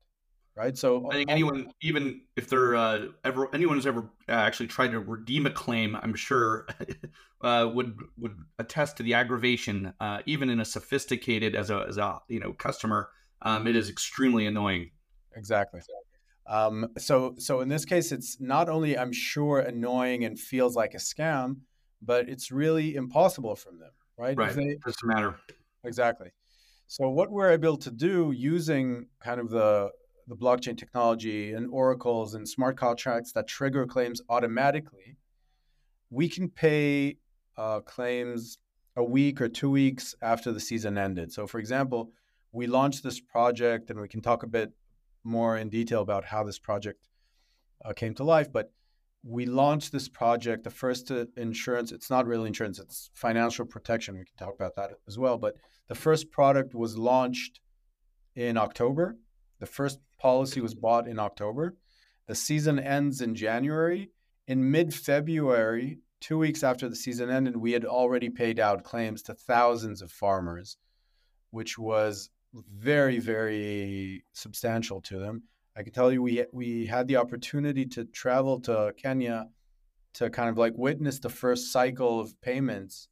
right? 0.56 0.76
So 0.76 1.08
i 1.10 1.14
think 1.14 1.30
anyone 1.30 1.70
even 1.80 2.22
if 2.34 2.48
they're 2.48 2.74
uh, 2.74 3.06
ever 3.24 3.54
anyone 3.54 3.76
who's 3.76 3.86
ever 3.86 4.10
uh, 4.28 4.32
actually 4.32 4.66
tried 4.66 4.90
to 4.92 5.00
redeem 5.00 5.46
a 5.46 5.50
claim 5.50 5.96
i'm 5.96 6.14
sure 6.14 6.66
uh, 7.42 7.70
would 7.72 7.96
would 8.18 8.36
attest 8.58 8.96
to 8.96 9.02
the 9.02 9.14
aggravation 9.14 9.92
uh, 10.00 10.20
even 10.26 10.50
in 10.50 10.58
a 10.58 10.64
sophisticated 10.64 11.54
as 11.54 11.70
a 11.70 11.84
as 11.88 11.98
a 11.98 12.20
you 12.28 12.40
know 12.40 12.52
customer 12.52 13.10
um, 13.42 13.66
it 13.66 13.76
is 13.76 13.90
extremely 13.90 14.46
annoying. 14.46 14.90
Exactly. 15.34 15.80
Um, 16.46 16.88
so, 16.96 17.34
so 17.38 17.60
in 17.60 17.68
this 17.68 17.84
case, 17.84 18.12
it's 18.12 18.40
not 18.40 18.68
only 18.68 18.96
I'm 18.96 19.12
sure 19.12 19.60
annoying 19.60 20.24
and 20.24 20.38
feels 20.38 20.76
like 20.76 20.94
a 20.94 20.98
scam, 20.98 21.58
but 22.00 22.28
it's 22.28 22.50
really 22.50 22.94
impossible 22.94 23.56
from 23.56 23.78
them, 23.78 23.90
right? 24.16 24.36
Right. 24.36 24.54
They, 24.54 24.78
doesn't 24.84 25.04
matter. 25.04 25.34
Exactly. 25.84 26.30
So 26.86 27.08
what 27.08 27.30
we're 27.30 27.50
able 27.50 27.76
to 27.78 27.90
do 27.90 28.32
using 28.32 29.06
kind 29.20 29.40
of 29.40 29.50
the 29.50 29.90
the 30.28 30.36
blockchain 30.36 30.76
technology 30.76 31.52
and 31.52 31.68
oracles 31.70 32.34
and 32.34 32.48
smart 32.48 32.76
contracts 32.76 33.32
that 33.32 33.46
trigger 33.46 33.86
claims 33.86 34.20
automatically, 34.28 35.16
we 36.10 36.28
can 36.28 36.48
pay 36.48 37.16
uh, 37.56 37.80
claims 37.80 38.58
a 38.96 39.04
week 39.04 39.40
or 39.40 39.48
two 39.48 39.70
weeks 39.70 40.14
after 40.22 40.52
the 40.52 40.60
season 40.60 40.98
ended. 40.98 41.32
So, 41.32 41.46
for 41.46 41.58
example, 41.58 42.10
we 42.56 42.66
launched 42.66 43.02
this 43.02 43.20
project, 43.20 43.90
and 43.90 44.00
we 44.00 44.08
can 44.08 44.22
talk 44.22 44.42
a 44.42 44.46
bit 44.46 44.72
more 45.22 45.58
in 45.58 45.68
detail 45.68 46.00
about 46.00 46.24
how 46.24 46.42
this 46.42 46.58
project 46.58 47.06
uh, 47.84 47.92
came 47.92 48.14
to 48.14 48.24
life. 48.24 48.50
But 48.50 48.72
we 49.22 49.44
launched 49.44 49.92
this 49.92 50.08
project, 50.08 50.64
the 50.64 50.70
first 50.70 51.10
uh, 51.10 51.26
insurance, 51.36 51.92
it's 51.92 52.08
not 52.08 52.26
really 52.26 52.46
insurance, 52.46 52.78
it's 52.78 53.10
financial 53.12 53.66
protection. 53.66 54.16
We 54.16 54.24
can 54.24 54.36
talk 54.38 54.54
about 54.54 54.74
that 54.76 54.92
as 55.06 55.18
well. 55.18 55.36
But 55.36 55.56
the 55.88 55.94
first 55.94 56.30
product 56.30 56.74
was 56.74 56.96
launched 56.96 57.60
in 58.34 58.56
October. 58.56 59.16
The 59.58 59.66
first 59.66 59.98
policy 60.18 60.62
was 60.62 60.74
bought 60.74 61.06
in 61.06 61.18
October. 61.18 61.76
The 62.26 62.34
season 62.34 62.78
ends 62.78 63.20
in 63.20 63.34
January. 63.34 64.10
In 64.48 64.70
mid 64.70 64.94
February, 64.94 65.98
two 66.20 66.38
weeks 66.38 66.62
after 66.62 66.88
the 66.88 66.96
season 66.96 67.28
ended, 67.28 67.58
we 67.58 67.72
had 67.72 67.84
already 67.84 68.30
paid 68.30 68.58
out 68.58 68.82
claims 68.82 69.22
to 69.24 69.34
thousands 69.34 70.00
of 70.00 70.10
farmers, 70.10 70.78
which 71.50 71.76
was 71.76 72.30
very, 72.54 73.16
mm-hmm. 73.16 73.26
very 73.26 74.24
substantial 74.32 75.00
to 75.02 75.18
them. 75.18 75.42
I 75.76 75.82
can 75.82 75.92
tell 75.92 76.12
you, 76.12 76.22
we 76.22 76.44
we 76.52 76.86
had 76.86 77.06
the 77.06 77.16
opportunity 77.16 77.84
to 77.86 78.04
travel 78.04 78.60
to 78.60 78.94
Kenya 78.96 79.48
to 80.14 80.30
kind 80.30 80.48
of 80.48 80.56
like 80.56 80.72
witness 80.76 81.18
the 81.18 81.28
first 81.28 81.70
cycle 81.72 82.18
of 82.18 82.40
payments. 82.40 83.08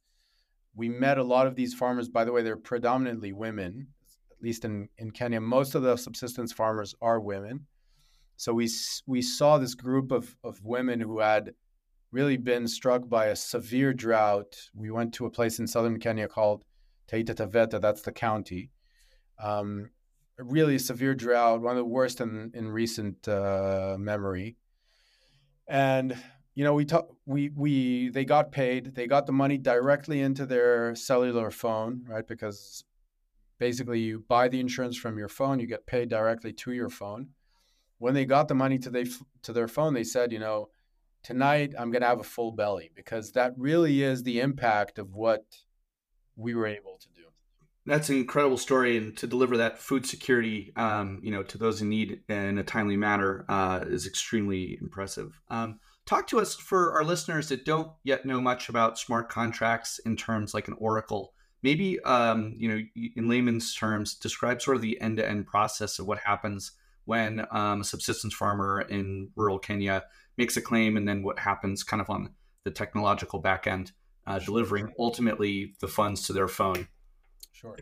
We 0.75 0.89
met 0.89 1.19
a 1.19 1.23
lot 1.23 1.47
of 1.47 1.55
these 1.55 1.73
farmers. 1.73 2.09
By 2.09 2.25
the 2.25 2.31
way, 2.31 2.41
they're 2.41 2.57
predominantly 2.57 3.31
women, 3.31 3.87
at 4.31 4.41
least 4.41 4.65
in, 4.65 4.89
in 4.97 5.11
Kenya. 5.11 5.39
Most 5.39 5.75
of 5.75 5.83
the 5.83 5.95
subsistence 5.95 6.51
farmers 6.51 6.95
are 7.01 7.19
women. 7.19 7.67
So 8.37 8.53
we 8.53 8.69
we 9.05 9.21
saw 9.21 9.57
this 9.57 9.75
group 9.75 10.11
of, 10.11 10.35
of 10.43 10.63
women 10.63 10.99
who 10.99 11.19
had 11.19 11.53
really 12.11 12.37
been 12.37 12.67
struck 12.67 13.07
by 13.07 13.27
a 13.27 13.35
severe 13.35 13.93
drought. 13.93 14.55
We 14.73 14.89
went 14.89 15.13
to 15.15 15.25
a 15.25 15.29
place 15.29 15.59
in 15.59 15.67
southern 15.67 15.99
Kenya 15.99 16.27
called 16.27 16.63
Taita 17.07 17.35
Taveta, 17.35 17.79
that's 17.79 18.01
the 18.01 18.11
county. 18.11 18.71
Um, 19.39 19.89
really 20.37 20.77
severe 20.77 21.15
drought, 21.15 21.61
one 21.61 21.71
of 21.71 21.77
the 21.77 21.85
worst 21.85 22.21
in, 22.21 22.51
in 22.53 22.69
recent 22.69 23.27
uh, 23.27 23.95
memory. 23.99 24.57
And 25.67 26.17
you 26.55 26.63
know, 26.63 26.73
we 26.73 26.85
talk, 26.85 27.09
we 27.25 27.49
we 27.49 28.09
they 28.09 28.23
got 28.23 28.51
paid. 28.51 28.95
They 28.95 29.07
got 29.07 29.25
the 29.25 29.33
money 29.33 29.57
directly 29.57 30.21
into 30.21 30.45
their 30.45 30.95
cellular 30.95 31.51
phone, 31.51 32.05
right? 32.07 32.25
Because 32.25 32.85
basically, 33.59 33.99
you 33.99 34.23
buy 34.27 34.47
the 34.47 34.61
insurance 34.61 34.97
from 34.97 35.17
your 35.17 35.27
phone, 35.27 35.59
you 35.59 35.67
get 35.67 35.85
paid 35.85 36.09
directly 36.09 36.53
to 36.53 36.71
your 36.71 36.89
phone. 36.89 37.29
When 37.97 38.13
they 38.13 38.25
got 38.25 38.47
the 38.47 38.55
money 38.55 38.77
to 38.79 38.89
they 38.89 39.05
to 39.41 39.51
their 39.51 39.67
phone, 39.67 39.93
they 39.93 40.05
said, 40.05 40.31
you 40.31 40.39
know, 40.39 40.69
tonight 41.23 41.73
I'm 41.77 41.91
going 41.91 42.03
to 42.03 42.07
have 42.07 42.21
a 42.21 42.23
full 42.23 42.51
belly 42.51 42.89
because 42.95 43.33
that 43.33 43.53
really 43.57 44.01
is 44.01 44.23
the 44.23 44.39
impact 44.39 44.97
of 44.97 45.13
what 45.13 45.43
we 46.37 46.53
were 46.53 46.67
able 46.67 46.97
to 46.99 47.07
do. 47.09 47.14
That's 47.87 48.09
an 48.09 48.15
incredible 48.15 48.57
story, 48.57 48.97
and 48.97 49.15
to 49.17 49.27
deliver 49.27 49.57
that 49.57 49.77
food 49.77 50.07
security, 50.07 50.73
um, 50.75 51.19
you 51.21 51.29
know, 51.29 51.43
to 51.43 51.57
those 51.57 51.81
in 51.81 51.89
need 51.89 52.21
in 52.27 52.57
a 52.57 52.63
timely 52.63 52.97
manner 52.97 53.45
uh, 53.47 53.81
is 53.85 54.07
extremely 54.07 54.77
impressive. 54.81 55.39
Um, 55.49 55.79
talk 56.07 56.25
to 56.27 56.39
us 56.39 56.55
for 56.55 56.93
our 56.93 57.03
listeners 57.03 57.49
that 57.49 57.63
don't 57.63 57.91
yet 58.03 58.25
know 58.25 58.41
much 58.41 58.69
about 58.69 58.97
smart 58.97 59.29
contracts 59.29 59.99
in 59.99 60.15
terms 60.15 60.53
like 60.53 60.67
an 60.67 60.75
Oracle. 60.79 61.33
Maybe, 61.61 61.99
um, 62.01 62.55
you 62.57 62.69
know, 62.69 62.81
in 63.15 63.29
layman's 63.29 63.75
terms, 63.75 64.15
describe 64.15 64.63
sort 64.63 64.77
of 64.77 64.81
the 64.81 64.99
end-to-end 64.99 65.45
process 65.45 65.99
of 65.99 66.07
what 66.07 66.19
happens 66.19 66.71
when 67.05 67.45
um, 67.51 67.81
a 67.81 67.83
subsistence 67.83 68.33
farmer 68.33 68.81
in 68.81 69.29
rural 69.35 69.59
Kenya 69.59 70.03
makes 70.37 70.57
a 70.57 70.61
claim, 70.61 70.97
and 70.97 71.07
then 71.07 71.21
what 71.21 71.37
happens 71.37 71.83
kind 71.83 72.01
of 72.01 72.09
on 72.09 72.31
the 72.63 72.71
technological 72.71 73.39
back 73.39 73.67
end, 73.67 73.91
uh, 74.25 74.39
delivering 74.39 74.91
ultimately 74.97 75.75
the 75.81 75.87
funds 75.87 76.23
to 76.23 76.33
their 76.33 76.47
phone. 76.47 76.87
Sure. 77.55 77.77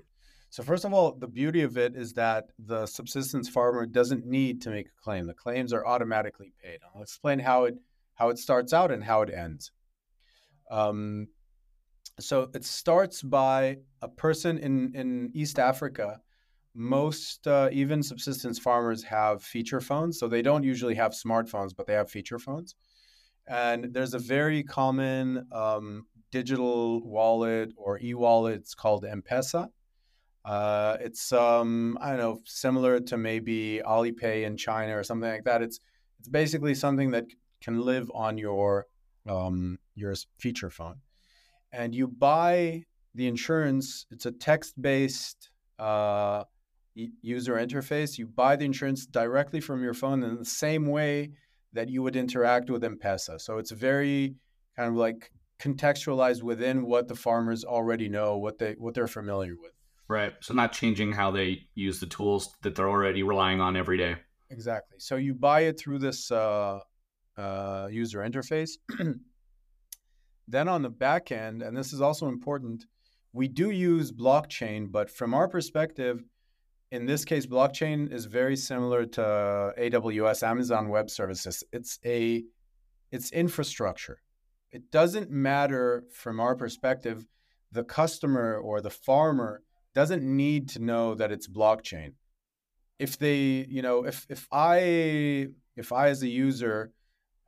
So 0.52 0.62
first 0.62 0.86
of 0.86 0.94
all, 0.94 1.14
the 1.14 1.28
beauty 1.28 1.64
of 1.64 1.78
it 1.78 1.96
is 1.96 2.14
that 2.14 2.52
the 2.60 2.86
subsistence 2.86 3.50
farmer 3.50 3.88
doesn't 3.88 4.24
need 4.24 4.62
to 4.62 4.70
make 4.70 4.86
a 4.86 5.04
claim. 5.04 5.26
The 5.26 5.34
claims 5.34 5.74
are 5.74 5.86
automatically 5.86 6.54
paid. 6.64 6.80
I'll 6.94 7.02
explain 7.02 7.40
how 7.40 7.66
it 7.66 7.76
how 8.14 8.30
it 8.30 8.38
starts 8.38 8.72
out 8.72 8.92
and 8.92 9.04
how 9.04 9.24
it 9.24 9.34
ends. 9.34 9.72
Um, 10.70 11.28
so 12.20 12.52
it 12.54 12.64
starts 12.64 13.24
by 13.24 13.78
a 14.04 14.08
person 14.08 14.60
in 14.60 14.94
in 14.94 15.32
East 15.34 15.58
Africa 15.58 16.22
most 16.76 17.48
uh, 17.48 17.70
even 17.72 18.02
subsistence 18.02 18.58
farmers 18.58 19.04
have 19.04 19.44
feature 19.44 19.80
phones 19.80 20.20
so 20.20 20.28
they 20.28 20.42
don't 20.42 20.64
usually 20.64 20.96
have 20.96 21.12
smartphones 21.12 21.72
but 21.76 21.86
they 21.86 21.94
have 21.94 22.10
feature 22.10 22.40
phones 22.40 22.76
and 23.48 23.94
there's 23.94 24.14
a 24.14 24.20
very 24.20 24.64
common 24.64 25.46
um, 25.52 26.06
digital 26.38 27.02
wallet 27.16 27.70
or 27.78 28.00
e-wallet 28.02 28.56
it's 28.56 28.74
called 28.74 29.06
m-pesa 29.06 29.70
uh, 30.46 30.98
it's 31.00 31.32
um, 31.32 31.98
i 32.02 32.10
don't 32.10 32.20
know 32.20 32.40
similar 32.46 33.00
to 33.00 33.16
maybe 33.18 33.82
alipay 33.86 34.44
in 34.44 34.58
china 34.58 34.98
or 34.98 35.04
something 35.04 35.30
like 35.30 35.46
that 35.46 35.62
it's 35.62 35.80
it's 36.20 36.30
basically 36.30 36.74
something 36.74 37.12
that 37.12 37.26
can 37.62 37.80
live 37.82 38.12
on 38.14 38.38
your 38.38 38.88
um, 39.28 39.78
your 39.96 40.14
feature 40.38 40.70
phone 40.70 40.98
and 41.72 41.94
you 41.94 42.08
buy 42.08 42.84
the 43.16 43.28
insurance 43.28 44.06
it's 44.12 44.26
a 44.26 44.32
text-based 44.32 45.50
uh, 45.80 46.44
user 46.96 47.56
interface. 47.56 48.18
You 48.18 48.28
buy 48.28 48.56
the 48.56 48.66
insurance 48.66 49.06
directly 49.06 49.60
from 49.60 49.84
your 49.84 49.94
phone 49.94 50.24
in 50.24 50.38
the 50.38 50.46
same 50.46 50.86
way 50.88 51.32
that 51.74 51.90
you 51.90 52.04
would 52.04 52.16
interact 52.16 52.70
with 52.70 52.84
M-Pesa. 52.84 53.42
So 53.42 53.58
it's 53.58 53.72
very 53.72 54.36
kind 54.76 54.90
of 54.90 54.96
like 54.96 55.32
contextualized 55.60 56.44
within 56.44 56.86
what 56.86 57.08
the 57.08 57.16
farmers 57.16 57.64
already 57.64 58.10
know, 58.10 58.38
what 58.38 58.60
they 58.60 58.76
what 58.78 58.94
they're 58.94 59.08
familiar 59.08 59.56
with. 59.60 59.72
Right. 60.08 60.34
So 60.42 60.54
not 60.54 60.74
changing 60.74 61.14
how 61.14 61.32
they 61.32 61.68
use 61.76 62.00
the 62.00 62.06
tools 62.06 62.56
that 62.62 62.76
they're 62.76 62.90
already 62.90 63.24
relying 63.24 63.62
on 63.62 63.78
every 63.78 63.98
day. 63.98 64.18
Exactly. 64.50 64.98
So 65.00 65.16
you 65.16 65.34
buy 65.34 65.62
it 65.62 65.80
through 65.80 66.00
this 66.00 66.30
uh, 66.30 66.80
uh, 67.38 67.88
user 67.90 68.20
interface. 68.20 68.72
then 70.48 70.68
on 70.68 70.82
the 70.82 70.90
back 70.90 71.32
end, 71.32 71.62
and 71.62 71.76
this 71.76 71.94
is 71.94 72.02
also 72.02 72.28
important, 72.28 72.86
we 73.32 73.48
do 73.48 73.72
use 73.72 74.12
blockchain, 74.12 74.92
but 74.92 75.10
from 75.10 75.34
our 75.34 75.48
perspective, 75.48 76.24
in 76.92 77.08
this 77.08 77.26
case, 77.26 77.48
blockchain 77.48 78.14
is 78.14 78.26
very 78.26 78.56
similar 78.56 79.06
to 79.06 79.22
AWS, 79.80 80.48
Amazon 80.48 80.90
Web 80.90 81.10
Services. 81.10 81.64
It's 81.72 81.98
a 82.06 82.44
it's 83.12 83.32
infrastructure. 83.32 84.20
It 84.74 84.92
doesn't 84.92 85.32
matter 85.32 86.04
from 86.12 86.40
our 86.40 86.56
perspective, 86.56 87.26
the 87.72 87.84
customer 87.84 88.58
or 88.58 88.82
the 88.82 88.90
farmer 88.90 89.62
doesn't 89.96 90.24
need 90.24 90.70
to 90.70 90.80
know 90.80 91.16
that 91.16 91.32
it's 91.32 91.48
blockchain. 91.48 92.14
If 93.00 93.18
they, 93.18 93.66
you 93.70 93.82
know, 93.82 94.06
if 94.06 94.26
if 94.30 94.48
I 94.52 95.48
if 95.78 95.92
I 95.92 96.10
as 96.10 96.24
a 96.24 96.28
user 96.28 96.92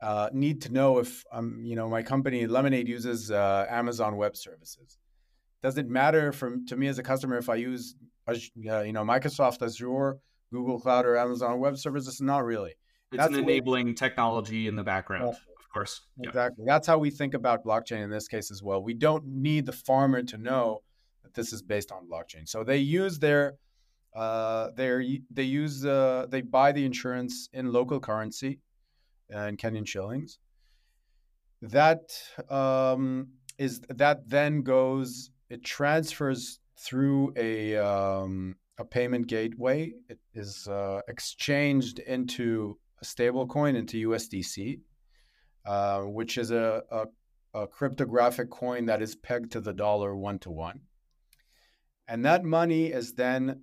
uh, 0.00 0.30
need 0.32 0.62
to 0.62 0.72
know 0.72 0.98
if 0.98 1.24
um, 1.32 1.60
you 1.64 1.76
know 1.76 1.88
my 1.88 2.02
company 2.02 2.46
Lemonade 2.46 2.88
uses 2.88 3.30
uh, 3.30 3.66
Amazon 3.68 4.16
Web 4.16 4.36
Services, 4.36 4.98
does 5.62 5.76
it 5.78 5.88
matter 5.88 6.32
from 6.32 6.66
to 6.66 6.76
me 6.76 6.86
as 6.86 6.98
a 6.98 7.02
customer 7.02 7.36
if 7.36 7.48
I 7.48 7.56
use 7.56 7.96
you 8.34 8.92
know, 8.92 9.04
Microsoft 9.04 9.62
Azure, 9.62 10.18
Google 10.52 10.80
Cloud, 10.80 11.06
or 11.06 11.16
Amazon 11.16 11.60
Web 11.60 11.76
Services? 11.76 12.20
Not 12.20 12.44
really. 12.44 12.74
It's 13.12 13.18
That's 13.18 13.34
an 13.34 13.40
enabling 13.40 13.94
technology 13.94 14.66
in 14.66 14.76
the 14.76 14.82
background, 14.82 15.36
course. 15.76 16.02
Exactly. 16.22 16.64
That's 16.66 16.86
how 16.86 16.98
we 16.98 17.10
think 17.10 17.34
about 17.34 17.64
blockchain 17.64 18.02
in 18.02 18.10
this 18.10 18.28
case 18.28 18.50
as 18.50 18.62
well. 18.62 18.82
We 18.82 18.94
don't 18.94 19.26
need 19.26 19.66
the 19.66 19.72
farmer 19.72 20.22
to 20.22 20.38
know 20.38 20.82
that 21.22 21.34
this 21.34 21.52
is 21.52 21.62
based 21.62 21.92
on 21.92 22.08
blockchain. 22.08 22.48
So 22.48 22.64
they 22.64 22.78
use 22.78 23.18
their 23.18 23.54
uh, 24.14 24.70
they 24.74 25.20
they 25.30 25.42
use 25.42 25.84
uh, 25.84 26.26
they 26.28 26.40
buy 26.40 26.72
the 26.72 26.84
insurance 26.84 27.48
in 27.52 27.72
local 27.72 28.00
currency, 28.00 28.60
uh, 29.34 29.40
in 29.40 29.56
Kenyan 29.56 29.86
shillings. 29.86 30.38
That 31.60 32.12
um, 32.48 33.28
is 33.58 33.80
that 33.88 34.28
then 34.28 34.62
goes 34.62 35.30
it 35.50 35.64
transfers 35.64 36.60
through 36.78 37.32
a 37.36 37.76
um, 37.76 38.56
a 38.78 38.84
payment 38.84 39.26
gateway. 39.26 39.92
It 40.08 40.18
is 40.34 40.66
uh, 40.66 41.00
exchanged 41.08 41.98
into 41.98 42.78
a 43.00 43.04
stable 43.04 43.46
coin 43.46 43.76
into 43.76 44.08
USDC, 44.08 44.80
uh, 45.66 46.02
which 46.02 46.38
is 46.38 46.50
a, 46.50 46.82
a, 46.90 47.06
a 47.54 47.66
cryptographic 47.66 48.50
coin 48.50 48.86
that 48.86 49.02
is 49.02 49.16
pegged 49.16 49.52
to 49.52 49.60
the 49.60 49.72
dollar 49.72 50.14
one 50.14 50.38
to 50.38 50.50
one. 50.50 50.80
And 52.08 52.24
that 52.24 52.44
money 52.44 52.86
is 52.86 53.14
then 53.14 53.62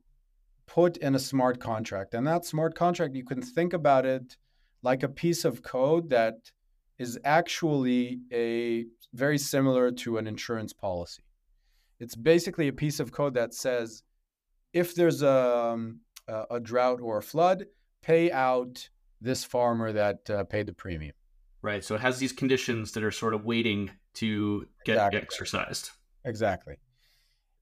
put 0.66 0.98
in 0.98 1.16
a 1.16 1.20
smart 1.20 1.60
contract. 1.60 2.14
And 2.14 2.28
that 2.28 2.46
smart 2.46 2.76
contract, 2.76 3.16
you 3.16 3.24
can 3.24 3.42
think 3.42 3.74
about 3.74 4.06
it 4.06 4.38
like 4.82 5.04
a 5.04 5.10
piece 5.10 5.46
of 5.46 5.64
code 5.64 6.10
that 6.10 6.52
is 7.00 7.18
actually 7.24 8.20
a 8.32 8.86
very 9.14 9.38
similar 9.38 9.92
to 9.92 10.18
an 10.18 10.28
insurance 10.28 10.74
policy. 10.74 11.24
It's 12.00 12.16
basically 12.16 12.68
a 12.68 12.74
piece 12.74 13.00
of 13.00 13.12
code 13.12 13.34
that 13.36 13.54
says 13.54 14.04
if 14.74 14.94
there's 14.94 15.22
a, 15.22 15.58
um, 15.58 16.02
a 16.28 16.60
drought 16.60 17.00
or 17.02 17.18
a 17.18 17.24
flood, 17.24 17.66
pay 18.02 18.32
out 18.32 18.90
this 19.22 19.44
farmer 19.44 19.92
that 19.94 20.30
uh, 20.30 20.44
paid 20.44 20.66
the 20.66 20.74
premium. 20.74 21.16
Right. 21.64 21.84
So 21.84 21.96
it 21.96 22.02
has 22.02 22.20
these 22.20 22.34
conditions 22.34 22.92
that 22.92 23.04
are 23.04 23.12
sort 23.12 23.34
of 23.34 23.46
waiting 23.46 23.90
to 24.16 24.68
get 24.86 24.94
exactly. 24.94 25.22
exercised. 25.22 25.92
Exactly. 26.26 26.76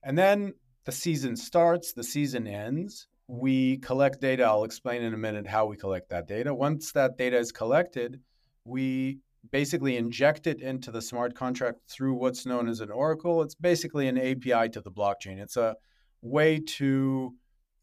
And 0.02 0.18
then 0.18 0.54
the 0.84 0.92
season 0.92 1.36
starts, 1.36 1.92
the 1.92 2.02
season 2.02 2.48
ends. 2.48 3.06
We 3.28 3.78
collect 3.78 4.20
data. 4.20 4.42
I'll 4.42 4.64
explain 4.64 5.02
in 5.02 5.14
a 5.14 5.16
minute 5.16 5.46
how 5.46 5.66
we 5.66 5.76
collect 5.76 6.10
that 6.10 6.26
data. 6.26 6.52
Once 6.52 6.90
that 6.92 7.16
data 7.16 7.38
is 7.38 7.52
collected, 7.52 8.20
we 8.64 9.20
basically 9.52 9.96
inject 9.96 10.48
it 10.48 10.60
into 10.60 10.90
the 10.90 11.00
smart 11.00 11.36
contract 11.36 11.78
through 11.88 12.14
what's 12.14 12.44
known 12.44 12.68
as 12.68 12.80
an 12.80 12.90
oracle. 12.90 13.40
It's 13.42 13.54
basically 13.54 14.08
an 14.08 14.18
API 14.18 14.68
to 14.70 14.80
the 14.80 14.90
blockchain. 14.90 15.38
It's 15.38 15.56
a 15.56 15.76
way 16.22 16.58
to 16.58 17.34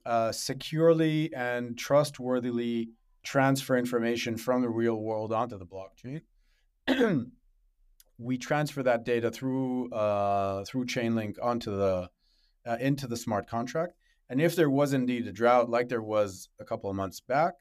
uh, 0.05 0.33
securely 0.33 1.33
and 1.33 1.77
trustworthily 1.77 2.89
transfer 3.23 3.77
information 3.77 4.37
from 4.37 4.61
the 4.61 4.69
real 4.69 4.95
world 4.95 5.31
onto 5.31 5.57
the 5.57 5.65
blockchain. 5.65 6.21
we 8.17 8.37
transfer 8.37 8.83
that 8.83 9.05
data 9.05 9.31
through 9.31 9.91
uh, 9.91 10.65
through 10.65 10.85
Chainlink 10.85 11.35
onto 11.41 11.75
the 11.75 12.09
uh, 12.65 12.77
into 12.79 13.07
the 13.07 13.17
smart 13.17 13.47
contract. 13.47 13.93
And 14.29 14.39
if 14.39 14.55
there 14.55 14.69
was 14.69 14.93
indeed 14.93 15.27
a 15.27 15.31
drought, 15.31 15.69
like 15.69 15.89
there 15.89 16.03
was 16.03 16.49
a 16.59 16.65
couple 16.65 16.89
of 16.89 16.95
months 16.95 17.19
back, 17.19 17.55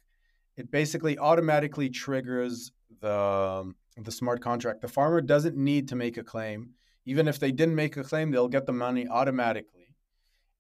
it 0.57 0.71
basically 0.71 1.19
automatically 1.19 1.89
triggers 1.89 2.73
the 3.01 3.73
the 3.97 4.13
smart 4.13 4.41
contract. 4.43 4.81
The 4.81 4.89
farmer 4.89 5.21
doesn't 5.21 5.57
need 5.57 5.89
to 5.89 5.97
make 5.97 6.17
a 6.17 6.25
claim. 6.25 6.71
Even 7.07 7.27
if 7.27 7.39
they 7.39 7.53
didn't 7.53 7.75
make 7.75 7.97
a 7.97 8.05
claim, 8.05 8.31
they'll 8.31 8.49
get 8.49 8.67
the 8.67 8.73
money 8.73 9.09
automatically. 9.09 9.95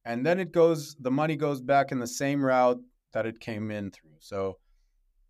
And 0.04 0.24
then 0.24 0.40
it 0.40 0.52
goes, 0.52 0.96
the 0.98 1.10
money 1.10 1.36
goes 1.36 1.60
back 1.60 1.92
in 1.92 1.98
the 1.98 2.06
same 2.06 2.42
route 2.42 2.80
that 3.12 3.26
it 3.26 3.38
came 3.40 3.70
in 3.70 3.90
through. 3.90 4.16
So 4.20 4.56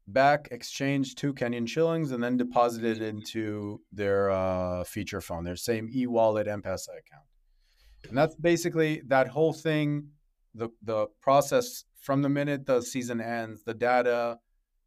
back, 0.08 0.48
exchanged 0.50 1.18
to 1.18 1.32
Kenyan 1.32 1.68
shillings, 1.68 2.12
and 2.12 2.22
then 2.22 2.36
deposited 2.36 3.00
into 3.02 3.80
their 3.92 4.30
uh, 4.30 4.84
feature 4.84 5.20
phone, 5.20 5.44
their 5.44 5.56
same 5.56 5.88
e 5.94 6.06
wallet 6.06 6.48
M 6.48 6.62
Pesa 6.62 6.88
account. 6.88 7.26
And 8.08 8.16
that's 8.16 8.34
basically 8.36 9.02
that 9.08 9.28
whole 9.28 9.52
thing, 9.52 10.08
the, 10.54 10.70
the 10.82 11.06
process 11.20 11.84
from 12.00 12.22
the 12.22 12.28
minute 12.28 12.66
the 12.66 12.80
season 12.80 13.20
ends, 13.20 13.64
the 13.64 13.74
data, 13.74 14.38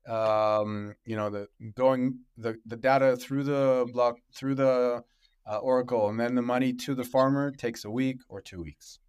um, 0.08 0.96
you 1.06 1.16
know, 1.16 1.30
the 1.30 1.48
going 1.76 2.20
the, 2.38 2.58
the 2.66 2.78
data 2.78 3.16
through 3.16 3.44
the 3.44 3.86
block, 3.94 4.16
through 4.34 4.56
the 4.56 5.04
uh, 5.50 5.58
Oracle, 5.58 6.10
and 6.10 6.20
then 6.20 6.36
the 6.36 6.42
money 6.42 6.74
to 6.74 6.96
the 6.96 7.04
farmer 7.04 7.52
takes 7.52 7.86
a 7.86 7.92
week 7.92 8.18
or 8.30 8.42
two 8.42 8.62
weeks. 8.62 9.00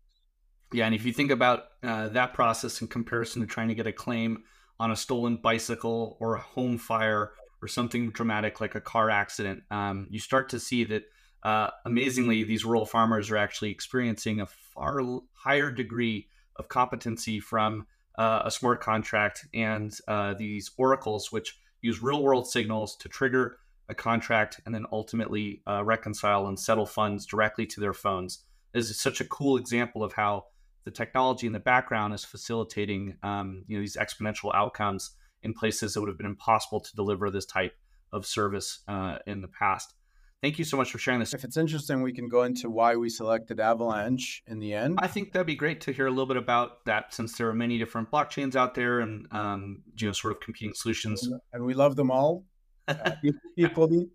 Yeah, 0.72 0.86
and 0.86 0.94
if 0.94 1.04
you 1.04 1.12
think 1.12 1.30
about 1.30 1.64
uh, 1.82 2.08
that 2.08 2.32
process 2.32 2.80
in 2.80 2.88
comparison 2.88 3.42
to 3.42 3.46
trying 3.46 3.68
to 3.68 3.74
get 3.74 3.86
a 3.86 3.92
claim 3.92 4.42
on 4.80 4.90
a 4.90 4.96
stolen 4.96 5.36
bicycle 5.36 6.16
or 6.20 6.34
a 6.34 6.40
home 6.40 6.78
fire 6.78 7.32
or 7.60 7.68
something 7.68 8.10
dramatic 8.10 8.60
like 8.60 8.74
a 8.74 8.80
car 8.80 9.10
accident, 9.10 9.62
um, 9.70 10.06
you 10.10 10.18
start 10.18 10.48
to 10.50 10.58
see 10.58 10.84
that 10.84 11.04
uh, 11.42 11.70
amazingly, 11.84 12.44
these 12.44 12.64
rural 12.64 12.86
farmers 12.86 13.30
are 13.30 13.36
actually 13.36 13.70
experiencing 13.70 14.40
a 14.40 14.46
far 14.46 15.00
higher 15.32 15.70
degree 15.70 16.28
of 16.56 16.68
competency 16.68 17.40
from 17.40 17.86
uh, 18.16 18.42
a 18.44 18.50
smart 18.50 18.80
contract 18.80 19.46
and 19.52 19.96
uh, 20.06 20.34
these 20.34 20.70
oracles, 20.76 21.32
which 21.32 21.58
use 21.80 22.02
real 22.02 22.22
world 22.22 22.46
signals 22.48 22.96
to 22.96 23.08
trigger 23.08 23.58
a 23.88 23.94
contract 23.94 24.60
and 24.64 24.74
then 24.74 24.86
ultimately 24.92 25.62
uh, 25.66 25.82
reconcile 25.84 26.46
and 26.46 26.58
settle 26.58 26.86
funds 26.86 27.26
directly 27.26 27.66
to 27.66 27.80
their 27.80 27.92
phones. 27.92 28.44
This 28.72 28.88
is 28.88 29.00
such 29.00 29.20
a 29.20 29.26
cool 29.26 29.56
example 29.56 30.04
of 30.04 30.12
how 30.12 30.44
the 30.84 30.90
technology 30.90 31.46
in 31.46 31.52
the 31.52 31.60
background 31.60 32.14
is 32.14 32.24
facilitating 32.24 33.16
um, 33.22 33.64
you 33.66 33.76
know 33.76 33.82
these 33.82 33.96
exponential 33.96 34.54
outcomes 34.54 35.12
in 35.42 35.54
places 35.54 35.94
that 35.94 36.00
would 36.00 36.08
have 36.08 36.18
been 36.18 36.26
impossible 36.26 36.80
to 36.80 36.94
deliver 36.96 37.30
this 37.30 37.46
type 37.46 37.74
of 38.12 38.26
service 38.26 38.80
uh, 38.88 39.18
in 39.26 39.40
the 39.40 39.48
past. 39.48 39.94
Thank 40.42 40.58
you 40.58 40.64
so 40.64 40.76
much 40.76 40.90
for 40.90 40.98
sharing 40.98 41.20
this. 41.20 41.34
If 41.34 41.44
it's 41.44 41.56
interesting, 41.56 42.02
we 42.02 42.12
can 42.12 42.28
go 42.28 42.42
into 42.42 42.68
why 42.68 42.96
we 42.96 43.08
selected 43.08 43.60
Avalanche 43.60 44.42
in 44.48 44.58
the 44.58 44.74
end. 44.74 44.98
I 45.00 45.06
think 45.06 45.32
that'd 45.32 45.46
be 45.46 45.54
great 45.54 45.80
to 45.82 45.92
hear 45.92 46.08
a 46.08 46.10
little 46.10 46.26
bit 46.26 46.36
about 46.36 46.84
that, 46.86 47.14
since 47.14 47.38
there 47.38 47.48
are 47.48 47.54
many 47.54 47.78
different 47.78 48.10
blockchains 48.10 48.56
out 48.56 48.74
there 48.74 48.98
and 48.98 49.28
um, 49.30 49.82
you 49.96 50.08
know 50.08 50.12
sort 50.12 50.32
of 50.32 50.40
competing 50.40 50.74
solutions. 50.74 51.28
And 51.52 51.64
we 51.64 51.74
love 51.74 51.94
them 51.94 52.10
all 52.10 52.44
uh, 52.88 53.12
equally. 53.56 54.08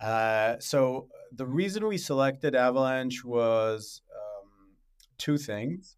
Uh, 0.00 0.56
so 0.58 1.06
the 1.32 1.46
reason 1.46 1.86
we 1.86 1.98
selected 1.98 2.56
Avalanche 2.56 3.24
was 3.24 4.02
two 5.20 5.38
things. 5.38 5.96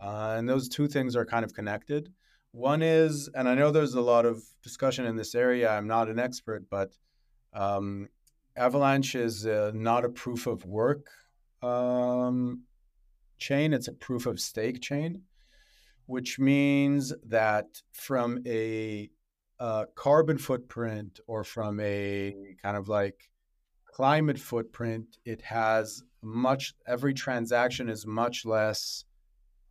Uh, 0.00 0.34
and 0.38 0.48
those 0.48 0.68
two 0.68 0.86
things 0.86 1.16
are 1.16 1.24
kind 1.24 1.44
of 1.44 1.54
connected. 1.54 2.12
One 2.52 2.82
is, 2.82 3.28
and 3.34 3.48
I 3.48 3.54
know 3.54 3.70
there's 3.70 3.94
a 3.94 4.00
lot 4.00 4.26
of 4.26 4.42
discussion 4.62 5.06
in 5.06 5.16
this 5.16 5.34
area, 5.34 5.70
I'm 5.70 5.86
not 5.86 6.08
an 6.08 6.18
expert, 6.18 6.64
but 6.70 6.92
um, 7.54 8.08
Avalanche 8.56 9.14
is 9.14 9.46
uh, 9.46 9.72
not 9.74 10.04
a 10.04 10.10
proof 10.10 10.46
of 10.46 10.64
work 10.66 11.06
um, 11.62 12.62
chain, 13.38 13.72
it's 13.72 13.88
a 13.88 13.92
proof 13.92 14.26
of 14.26 14.40
stake 14.40 14.80
chain, 14.80 15.22
which 16.06 16.38
means 16.38 17.12
that 17.26 17.80
from 17.92 18.42
a 18.46 19.10
uh, 19.60 19.86
carbon 19.94 20.38
footprint 20.38 21.20
or 21.26 21.44
from 21.44 21.78
a 21.80 22.34
kind 22.62 22.76
of 22.76 22.88
like 22.88 23.30
climate 23.92 24.38
footprint, 24.38 25.18
it 25.24 25.42
has 25.42 26.02
much 26.22 26.74
every 26.86 27.14
transaction 27.14 27.88
is 27.88 28.06
much 28.06 28.44
less 28.44 29.04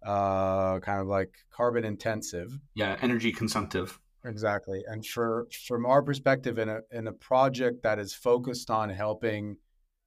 uh, 0.06 0.80
kind 0.80 1.02
of 1.02 1.08
like 1.08 1.34
carbon 1.50 1.84
intensive. 1.84 2.58
Yeah, 2.76 2.98
energy 3.02 3.32
consumptive. 3.32 4.00
Exactly. 4.24 4.84
And 4.88 5.06
for 5.06 5.48
from 5.68 5.86
our 5.86 6.02
perspective 6.02 6.60
in 6.60 6.70
a 6.70 6.80
in 6.92 7.08
a 7.08 7.14
project 7.14 7.84
that 7.84 8.00
is 8.00 8.14
focused 8.14 8.70
on 8.70 8.90
helping 8.90 9.58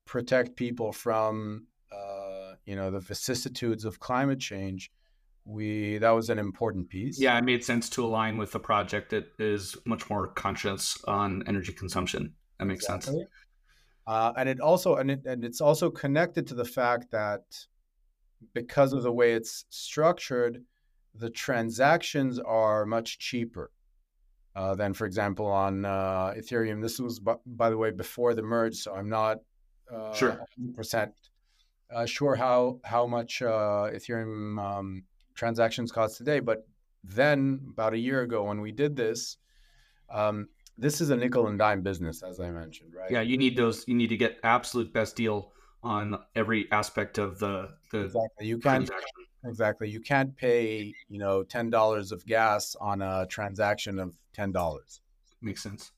protect 0.07 0.57
people 0.57 0.93
from 0.93 1.67
uh, 1.93 2.55
you 2.65 2.77
know 2.77 2.91
the 2.91 3.01
vicissitudes 3.01 3.85
of 3.85 3.99
climate 3.99 4.39
change, 4.39 4.91
we 5.45 5.99
that 5.99 6.11
was 6.11 6.31
an 6.31 6.39
important 6.39 6.89
piece. 6.89 7.21
Yeah, 7.21 7.37
it 7.39 7.45
made 7.45 7.65
sense 7.65 7.89
to 7.91 8.05
align 8.05 8.39
with 8.39 8.53
the 8.53 8.61
project 8.61 9.11
that 9.11 9.27
is 9.39 9.77
much 9.85 10.09
more 10.09 10.29
conscious 10.29 11.03
on 11.05 11.43
energy 11.49 11.73
consumption. 11.73 12.35
That 12.59 12.67
makes 12.67 12.85
exactly. 12.85 13.15
sense. 13.15 13.29
Uh, 14.07 14.33
and 14.37 14.49
it 14.49 14.61
also 14.61 14.97
and, 14.97 15.11
it, 15.11 15.25
and 15.25 15.45
it's 15.45 15.61
also 15.61 15.91
connected 15.91 16.47
to 16.47 16.55
the 16.55 16.65
fact 16.65 17.11
that 17.11 17.43
because 18.53 18.93
of 18.93 19.03
the 19.03 19.13
way 19.13 19.33
it's 19.33 19.65
structured, 19.71 20.63
the 21.15 21.31
transactions 21.31 22.39
are 22.39 22.85
much 22.85 23.19
cheaper 23.19 23.71
uh, 24.57 24.75
than, 24.75 24.93
for 24.93 25.07
example, 25.07 25.47
on 25.47 25.85
uh, 25.85 26.35
Ethereum. 26.37 26.83
This 26.83 26.99
was, 26.99 27.19
by, 27.19 27.37
by, 27.47 27.71
the 27.71 27.79
way, 27.79 27.91
before 27.91 28.35
the 28.35 28.43
merge, 28.43 28.77
so 28.77 28.95
I'm 28.95 29.09
not 29.09 29.39
uh, 29.93 30.13
sure 30.13 30.41
percent 30.75 31.13
uh, 31.95 32.07
sure 32.07 32.35
how 32.35 32.81
how 32.85 33.07
much 33.07 33.43
uh, 33.43 33.91
Ethereum 33.93 34.59
um, 34.59 35.03
transactions 35.35 35.93
cost 35.93 36.17
today. 36.17 36.41
But 36.41 36.67
then, 37.03 37.61
about 37.71 37.95
a 37.95 37.99
year 37.99 38.23
ago, 38.23 38.45
when 38.45 38.61
we 38.61 38.73
did 38.73 38.97
this, 38.97 39.37
um, 40.11 40.49
this 40.77 41.01
is 41.01 41.11
a 41.11 41.17
nickel 41.17 41.47
and 41.47 41.59
dime 41.59 41.83
business, 41.83 42.23
as 42.23 42.41
I 42.41 42.51
mentioned, 42.51 42.95
right? 42.95 43.11
Yeah, 43.11 43.21
you 43.21 43.37
need 43.37 43.57
those. 43.57 43.87
You 43.87 43.95
need 43.95 44.09
to 44.09 44.17
get 44.17 44.39
absolute 44.43 44.93
best 44.93 45.17
deal 45.17 45.53
on 45.83 46.19
every 46.35 46.71
aspect 46.73 47.19
of 47.19 47.39
the 47.39 47.71
the 47.91 48.05
exactly. 48.05 48.47
You 48.47 48.59
can't 48.59 48.91
exactly. 49.45 49.89
You 49.89 50.01
can't 50.01 50.37
pay 50.37 50.95
you 51.09 51.19
know 51.19 51.43
ten 51.43 51.71
dollars 51.71 52.13
of 52.13 52.27
gas 52.27 52.75
on 52.81 53.03
a 53.03 53.27
transaction 53.27 53.99
of 53.99 54.17
ten 54.33 54.53
dollars. 54.53 55.01
Makes 55.41 55.63
sense. 55.63 55.93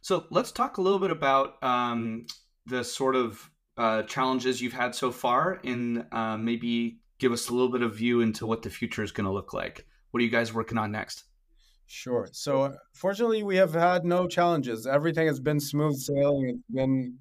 So 0.00 0.26
let's 0.30 0.52
talk 0.52 0.76
a 0.76 0.82
little 0.82 0.98
bit 0.98 1.10
about 1.10 1.62
um, 1.62 2.26
the 2.66 2.84
sort 2.84 3.16
of 3.16 3.50
uh, 3.78 4.02
challenges 4.02 4.60
you've 4.60 4.74
had 4.74 4.94
so 4.94 5.10
far, 5.10 5.60
and 5.64 6.04
uh, 6.12 6.36
maybe 6.36 6.98
give 7.18 7.32
us 7.32 7.48
a 7.48 7.52
little 7.52 7.70
bit 7.70 7.82
of 7.82 7.94
view 7.94 8.20
into 8.20 8.44
what 8.44 8.62
the 8.62 8.70
future 8.70 9.02
is 9.02 9.12
going 9.12 9.24
to 9.24 9.32
look 9.32 9.54
like. 9.54 9.86
What 10.10 10.20
are 10.20 10.24
you 10.24 10.30
guys 10.30 10.52
working 10.52 10.76
on 10.76 10.92
next? 10.92 11.24
Sure. 11.86 12.28
So 12.32 12.74
fortunately, 12.92 13.42
we 13.42 13.56
have 13.56 13.74
had 13.74 14.04
no 14.04 14.26
challenges. 14.26 14.86
Everything 14.86 15.26
has 15.26 15.40
been 15.40 15.60
smooth 15.60 15.96
sailing. 15.96 16.48
It's 16.48 16.74
been, 16.74 17.18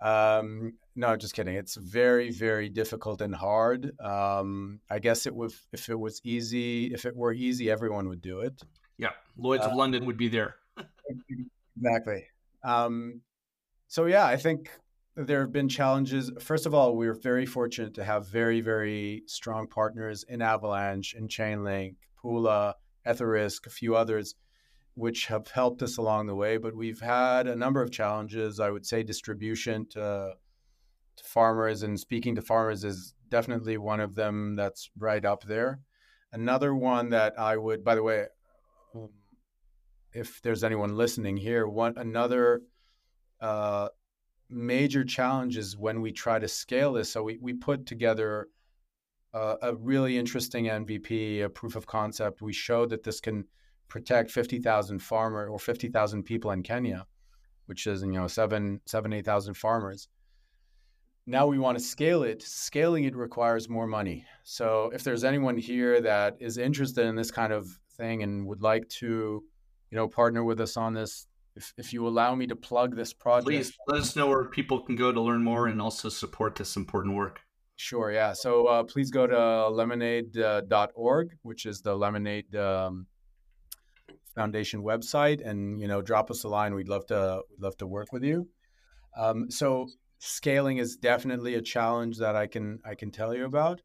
um, 0.00 0.74
no, 0.96 1.16
just 1.16 1.34
kidding. 1.34 1.54
It's 1.54 1.76
very, 1.76 2.30
very 2.30 2.68
difficult 2.68 3.20
and 3.20 3.34
hard. 3.34 3.92
Um, 4.00 4.80
I 4.90 4.98
guess 4.98 5.26
it 5.26 5.34
would, 5.34 5.52
if 5.72 5.88
it 5.88 5.98
was 5.98 6.20
easy, 6.24 6.86
if 6.92 7.04
it 7.04 7.14
were 7.14 7.32
easy, 7.32 7.70
everyone 7.70 8.08
would 8.08 8.20
do 8.20 8.40
it. 8.40 8.60
Yeah, 8.96 9.10
Lloyd's 9.36 9.64
uh, 9.64 9.68
of 9.68 9.76
London 9.76 10.06
would 10.06 10.16
be 10.16 10.28
there. 10.28 10.56
exactly. 11.76 12.24
Um, 12.64 13.20
so 13.86 14.06
yeah, 14.06 14.26
I 14.26 14.36
think 14.36 14.70
there 15.14 15.40
have 15.40 15.52
been 15.52 15.68
challenges. 15.68 16.30
First 16.40 16.66
of 16.66 16.74
all, 16.74 16.96
we're 16.96 17.14
very 17.14 17.46
fortunate 17.46 17.94
to 17.94 18.04
have 18.04 18.28
very, 18.28 18.60
very 18.60 19.22
strong 19.26 19.66
partners 19.66 20.24
in 20.28 20.42
Avalanche, 20.42 21.14
in 21.14 21.28
Chainlink, 21.28 21.96
Pula 22.22 22.74
Etherisc, 23.08 23.66
a 23.66 23.70
few 23.70 23.96
others, 23.96 24.34
which 24.94 25.26
have 25.26 25.48
helped 25.48 25.82
us 25.82 25.96
along 25.96 26.26
the 26.26 26.34
way. 26.34 26.56
But 26.56 26.74
we've 26.74 27.00
had 27.00 27.46
a 27.46 27.56
number 27.56 27.82
of 27.82 27.90
challenges. 27.90 28.60
I 28.60 28.70
would 28.70 28.86
say 28.86 29.02
distribution 29.02 29.86
to, 29.90 30.34
to 31.16 31.24
farmers 31.24 31.82
and 31.82 31.98
speaking 31.98 32.34
to 32.34 32.42
farmers 32.42 32.84
is 32.84 33.14
definitely 33.28 33.78
one 33.78 34.00
of 34.00 34.14
them 34.14 34.56
that's 34.56 34.90
right 34.98 35.24
up 35.24 35.44
there. 35.44 35.80
Another 36.32 36.74
one 36.74 37.10
that 37.10 37.38
I 37.38 37.56
would, 37.56 37.82
by 37.82 37.94
the 37.94 38.02
way, 38.02 38.26
um, 38.94 39.08
if 40.12 40.42
there's 40.42 40.64
anyone 40.64 40.96
listening 40.96 41.36
here, 41.36 41.66
one 41.66 41.94
another 41.96 42.62
uh, 43.40 43.88
major 44.50 45.04
challenge 45.04 45.56
is 45.56 45.76
when 45.76 46.00
we 46.00 46.12
try 46.12 46.38
to 46.38 46.48
scale 46.48 46.92
this. 46.92 47.10
So 47.12 47.22
we, 47.22 47.38
we 47.40 47.54
put 47.54 47.86
together 47.86 48.48
a, 49.32 49.56
a 49.62 49.74
really 49.74 50.18
interesting 50.18 50.66
MVP, 50.66 51.44
a 51.44 51.48
proof 51.48 51.76
of 51.76 51.86
concept. 51.86 52.42
We 52.42 52.52
showed 52.52 52.90
that 52.90 53.02
this 53.02 53.20
can 53.20 53.44
protect 53.88 54.30
50,000 54.30 54.98
farmer 55.00 55.48
or 55.48 55.58
50,000 55.58 56.22
people 56.22 56.50
in 56.50 56.62
Kenya, 56.62 57.06
which 57.66 57.86
is, 57.86 58.02
you 58.02 58.12
know, 58.12 58.26
seven, 58.26 58.80
seven, 58.86 59.12
8,000 59.12 59.54
farmers. 59.54 60.08
Now 61.26 61.46
we 61.46 61.58
want 61.58 61.78
to 61.78 61.84
scale 61.84 62.22
it. 62.22 62.42
Scaling 62.42 63.04
it 63.04 63.14
requires 63.14 63.68
more 63.68 63.86
money. 63.86 64.24
So 64.44 64.90
if 64.94 65.04
there's 65.04 65.24
anyone 65.24 65.58
here 65.58 66.00
that 66.00 66.36
is 66.40 66.56
interested 66.56 67.04
in 67.04 67.16
this 67.16 67.30
kind 67.30 67.52
of 67.52 67.68
thing 67.96 68.22
and 68.22 68.46
would 68.46 68.62
like 68.62 68.88
to, 69.00 69.44
you 69.90 69.96
know, 69.96 70.08
partner 70.08 70.42
with 70.42 70.60
us 70.60 70.76
on 70.78 70.94
this, 70.94 71.26
if, 71.54 71.74
if 71.76 71.92
you 71.92 72.06
allow 72.06 72.34
me 72.34 72.46
to 72.46 72.56
plug 72.56 72.96
this 72.96 73.12
project. 73.12 73.46
Please 73.46 73.72
let 73.88 74.00
us 74.00 74.16
know 74.16 74.28
where 74.28 74.44
people 74.46 74.80
can 74.80 74.96
go 74.96 75.12
to 75.12 75.20
learn 75.20 75.42
more 75.42 75.66
and 75.66 75.82
also 75.82 76.08
support 76.08 76.56
this 76.56 76.76
important 76.76 77.14
work. 77.14 77.40
Sure, 77.80 78.10
yeah. 78.10 78.32
So 78.32 78.66
uh, 78.66 78.82
please 78.82 79.12
go 79.12 79.28
to 79.28 79.68
lemonade.org, 79.68 81.26
uh, 81.32 81.36
which 81.42 81.64
is 81.64 81.80
the 81.80 81.94
Lemonade 81.94 82.56
um, 82.56 83.06
Foundation 84.34 84.82
website, 84.82 85.48
and 85.48 85.80
you 85.80 85.86
know, 85.86 86.02
drop 86.02 86.28
us 86.28 86.42
a 86.42 86.48
line. 86.48 86.74
We'd 86.74 86.88
love 86.88 87.06
to 87.06 87.42
we'd 87.48 87.62
love 87.62 87.76
to 87.76 87.86
work 87.86 88.12
with 88.12 88.24
you. 88.24 88.48
Um, 89.16 89.48
so 89.48 89.86
scaling 90.18 90.78
is 90.78 90.96
definitely 90.96 91.54
a 91.54 91.62
challenge 91.62 92.18
that 92.18 92.34
I 92.34 92.48
can 92.48 92.80
I 92.84 92.96
can 92.96 93.12
tell 93.12 93.32
you 93.32 93.44
about. 93.44 93.80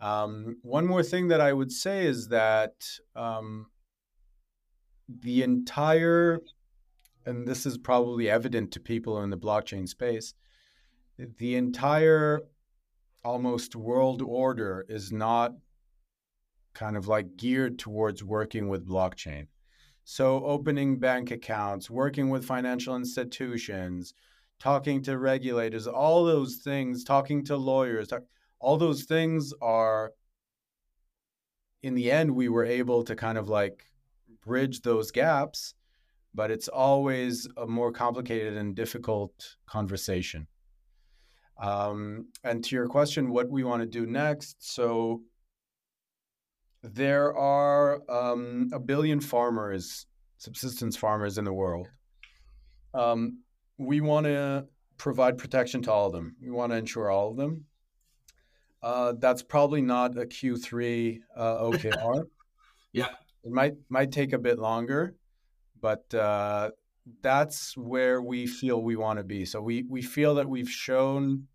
Um, 0.00 0.56
one 0.62 0.86
more 0.86 1.02
thing 1.02 1.28
that 1.28 1.42
I 1.42 1.52
would 1.52 1.70
say 1.70 2.06
is 2.06 2.28
that 2.28 2.72
um, 3.14 3.66
the 5.08 5.42
entire 5.42 6.40
and 7.26 7.46
this 7.46 7.66
is 7.66 7.76
probably 7.76 8.30
evident 8.30 8.72
to 8.72 8.80
people 8.80 9.22
in 9.22 9.28
the 9.28 9.36
blockchain 9.36 9.86
space, 9.86 10.32
the 11.18 11.56
entire 11.56 12.40
almost 13.26 13.74
world 13.74 14.22
order 14.22 14.86
is 14.88 15.10
not 15.10 15.52
kind 16.74 16.96
of 16.96 17.08
like 17.08 17.36
geared 17.36 17.78
towards 17.78 18.22
working 18.22 18.68
with 18.68 18.88
blockchain. 18.88 19.48
So, 20.04 20.44
opening 20.44 20.98
bank 21.00 21.32
accounts, 21.32 21.90
working 21.90 22.30
with 22.30 22.44
financial 22.44 22.94
institutions, 22.94 24.14
talking 24.60 25.02
to 25.02 25.18
regulators, 25.18 25.88
all 25.88 26.24
those 26.24 26.56
things, 26.56 27.02
talking 27.02 27.44
to 27.46 27.56
lawyers, 27.56 28.08
all 28.60 28.76
those 28.76 29.02
things 29.04 29.52
are, 29.60 30.12
in 31.82 31.94
the 31.94 32.12
end, 32.12 32.30
we 32.30 32.48
were 32.48 32.64
able 32.64 33.02
to 33.04 33.16
kind 33.16 33.36
of 33.36 33.48
like 33.48 33.84
bridge 34.44 34.82
those 34.82 35.10
gaps 35.10 35.74
but 36.36 36.50
it's 36.50 36.68
always 36.68 37.48
a 37.56 37.66
more 37.66 37.90
complicated 37.90 38.58
and 38.58 38.76
difficult 38.76 39.56
conversation. 39.66 40.46
Um, 41.58 42.26
and 42.44 42.62
to 42.64 42.76
your 42.76 42.86
question, 42.86 43.30
what 43.30 43.48
we 43.48 43.64
want 43.64 43.82
to 43.82 43.86
do 43.86 44.06
next. 44.06 44.56
So 44.74 45.22
there 46.82 47.36
are 47.36 48.02
um, 48.10 48.70
a 48.72 48.78
billion 48.78 49.20
farmers, 49.20 50.06
subsistence 50.38 50.96
farmers 50.96 51.38
in 51.38 51.44
the 51.44 51.52
world. 51.52 51.88
Um, 52.94 53.40
we 53.78 54.00
want 54.00 54.24
to 54.24 54.66
provide 54.96 55.38
protection 55.38 55.82
to 55.82 55.92
all 55.92 56.06
of 56.06 56.12
them. 56.12 56.36
We 56.40 56.50
want 56.50 56.72
to 56.72 56.78
ensure 56.78 57.10
all 57.10 57.30
of 57.30 57.36
them. 57.36 57.64
Uh, 58.82 59.14
that's 59.18 59.42
probably 59.42 59.82
not 59.82 60.16
a 60.16 60.26
Q3 60.26 61.20
uh, 61.36 61.56
OKR. 61.62 62.24
yeah, 62.92 63.08
it 63.42 63.50
might 63.50 63.74
might 63.88 64.12
take 64.12 64.32
a 64.32 64.38
bit 64.38 64.58
longer, 64.58 65.16
but 65.80 66.12
uh, 66.14 66.70
that's 67.22 67.76
where 67.76 68.20
we 68.20 68.46
feel 68.46 68.82
we 68.82 68.96
want 68.96 69.18
to 69.18 69.24
be. 69.24 69.44
So 69.44 69.60
we 69.62 69.84
we 69.88 70.02
feel 70.02 70.34
that 70.36 70.48
we've 70.48 70.70
shown 70.70 71.46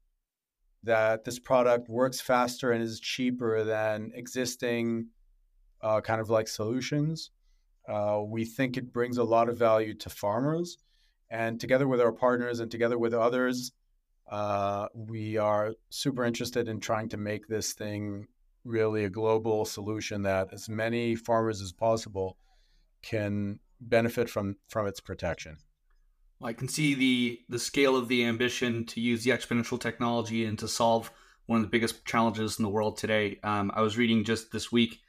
that 0.84 1.24
this 1.24 1.40
product 1.40 1.90
works 1.90 2.20
faster 2.22 2.72
and 2.72 2.82
is 2.82 3.00
cheaper 3.00 3.64
than 3.64 4.12
existing 4.16 5.08
uh, 5.82 6.02
kind 6.02 6.22
of 6.22 6.30
like 6.30 6.48
solutions. 6.48 7.32
Uh, 7.88 8.22
we 8.26 8.46
think 8.46 8.78
it 8.78 8.94
brings 8.94 9.18
a 9.18 9.24
lot 9.24 9.50
of 9.50 9.58
value 9.58 9.94
to 9.96 10.10
farmers, 10.10 10.78
and 11.30 11.60
together 11.60 11.88
with 11.88 12.02
our 12.02 12.12
partners 12.12 12.60
and 12.60 12.72
together 12.72 12.98
with 12.98 13.14
others, 13.14 13.72
uh, 14.32 14.88
we 14.94 15.38
are 15.38 15.74
super 15.90 16.24
interested 16.24 16.68
in 16.68 16.80
trying 16.80 17.10
to 17.10 17.18
make 17.18 17.48
this 17.48 17.74
thing 17.74 18.28
really 18.64 19.06
a 19.06 19.10
global 19.10 19.66
solution 19.66 20.22
that 20.22 20.54
as 20.54 20.70
many 20.70 21.16
farmers 21.16 21.62
as 21.62 21.74
possible 21.74 22.38
can 23.02 23.60
benefit 23.82 24.30
from 24.30 24.58
from 24.70 24.88
its 24.88 25.00
protection. 25.00 25.58
I 26.44 26.54
can 26.54 26.68
see 26.68 26.94
the 26.94 27.40
the 27.50 27.60
scale 27.60 27.96
of 27.96 28.08
the 28.08 28.24
ambition 28.24 28.86
to 28.88 29.02
use 29.02 29.24
the 29.24 29.32
exponential 29.32 29.80
technology 29.80 30.46
and 30.46 30.58
to 30.60 30.68
solve 30.68 31.12
one 31.48 31.58
of 31.58 31.64
the 31.64 31.70
biggest 31.70 32.06
challenges 32.06 32.60
in 32.60 32.64
the 32.64 32.70
world 32.70 32.98
today. 32.98 33.40
Um, 33.44 33.72
I 33.76 33.82
was 33.82 33.98
reading 33.98 34.24
just 34.24 34.52
this 34.52 34.72
week, 34.72 35.00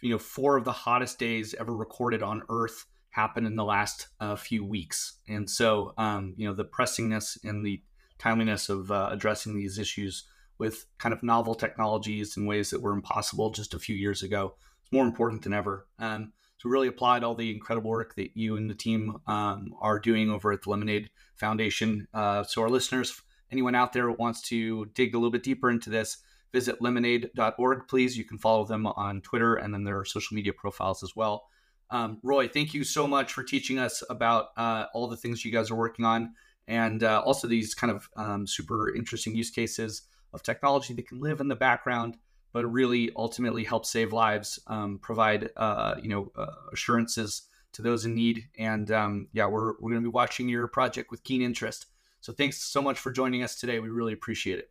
you 0.00 0.10
know, 0.10 0.18
four 0.18 0.56
of 0.56 0.64
the 0.64 0.72
hottest 0.72 1.18
days 1.18 1.54
ever 1.58 1.74
recorded 1.74 2.22
on 2.22 2.42
Earth 2.48 2.86
happened 3.10 3.46
in 3.46 3.56
the 3.56 3.64
last 3.64 4.08
uh, 4.20 4.36
few 4.36 4.64
weeks, 4.64 5.18
and 5.28 5.48
so 5.48 5.94
um, 5.98 6.34
you 6.36 6.48
know 6.48 6.54
the 6.54 6.64
pressingness 6.64 7.38
and 7.44 7.64
the 7.64 7.82
timeliness 8.18 8.68
of 8.68 8.90
uh, 8.90 9.08
addressing 9.10 9.54
these 9.54 9.78
issues 9.78 10.24
with 10.58 10.86
kind 10.98 11.12
of 11.12 11.22
novel 11.22 11.54
technologies 11.54 12.36
in 12.36 12.46
ways 12.46 12.70
that 12.70 12.80
were 12.80 12.92
impossible 12.92 13.50
just 13.50 13.74
a 13.74 13.78
few 13.78 13.96
years 13.96 14.22
ago 14.22 14.54
is 14.84 14.92
more 14.92 15.04
important 15.04 15.42
than 15.42 15.52
ever. 15.52 15.88
Um, 15.98 16.32
to 16.62 16.68
really 16.68 16.88
applaud 16.88 17.24
all 17.24 17.34
the 17.34 17.52
incredible 17.52 17.90
work 17.90 18.14
that 18.14 18.36
you 18.36 18.56
and 18.56 18.70
the 18.70 18.74
team 18.74 19.18
um, 19.26 19.74
are 19.80 19.98
doing 19.98 20.30
over 20.30 20.52
at 20.52 20.62
the 20.62 20.70
Lemonade 20.70 21.10
Foundation. 21.34 22.06
Uh, 22.14 22.44
so, 22.44 22.62
our 22.62 22.70
listeners, 22.70 23.20
anyone 23.50 23.74
out 23.74 23.92
there 23.92 24.10
wants 24.10 24.40
to 24.42 24.86
dig 24.94 25.14
a 25.14 25.18
little 25.18 25.30
bit 25.30 25.42
deeper 25.42 25.70
into 25.70 25.90
this, 25.90 26.18
visit 26.52 26.80
lemonade.org, 26.80 27.88
please. 27.88 28.16
You 28.16 28.24
can 28.24 28.38
follow 28.38 28.64
them 28.64 28.86
on 28.86 29.20
Twitter 29.22 29.56
and 29.56 29.74
then 29.74 29.84
their 29.84 30.04
social 30.04 30.36
media 30.36 30.52
profiles 30.52 31.02
as 31.02 31.16
well. 31.16 31.48
Um, 31.90 32.18
Roy, 32.22 32.48
thank 32.48 32.72
you 32.72 32.84
so 32.84 33.06
much 33.06 33.32
for 33.32 33.42
teaching 33.42 33.78
us 33.78 34.02
about 34.08 34.46
uh, 34.56 34.86
all 34.94 35.08
the 35.08 35.16
things 35.16 35.44
you 35.44 35.52
guys 35.52 35.70
are 35.70 35.76
working 35.76 36.04
on 36.04 36.34
and 36.68 37.02
uh, 37.02 37.20
also 37.24 37.48
these 37.48 37.74
kind 37.74 37.90
of 37.90 38.08
um, 38.16 38.46
super 38.46 38.94
interesting 38.94 39.34
use 39.34 39.50
cases 39.50 40.02
of 40.32 40.42
technology 40.42 40.94
that 40.94 41.06
can 41.06 41.20
live 41.20 41.40
in 41.40 41.48
the 41.48 41.56
background 41.56 42.16
but 42.52 42.66
really 42.66 43.10
ultimately 43.16 43.64
help 43.64 43.86
save 43.86 44.12
lives, 44.12 44.58
um, 44.66 44.98
provide 44.98 45.50
uh, 45.56 45.96
you 46.02 46.08
know 46.08 46.32
uh, 46.36 46.46
assurances 46.72 47.42
to 47.72 47.82
those 47.82 48.04
in 48.04 48.14
need. 48.14 48.48
And 48.58 48.90
um, 48.90 49.28
yeah, 49.32 49.46
we're 49.46 49.72
we're 49.80 49.90
going 49.90 50.02
to 50.02 50.08
be 50.08 50.12
watching 50.12 50.48
your 50.48 50.68
project 50.68 51.10
with 51.10 51.24
keen 51.24 51.42
interest. 51.42 51.86
So 52.20 52.32
thanks 52.32 52.62
so 52.62 52.80
much 52.80 52.98
for 52.98 53.10
joining 53.10 53.42
us 53.42 53.56
today. 53.56 53.80
We 53.80 53.88
really 53.88 54.12
appreciate 54.12 54.58
it. 54.58 54.70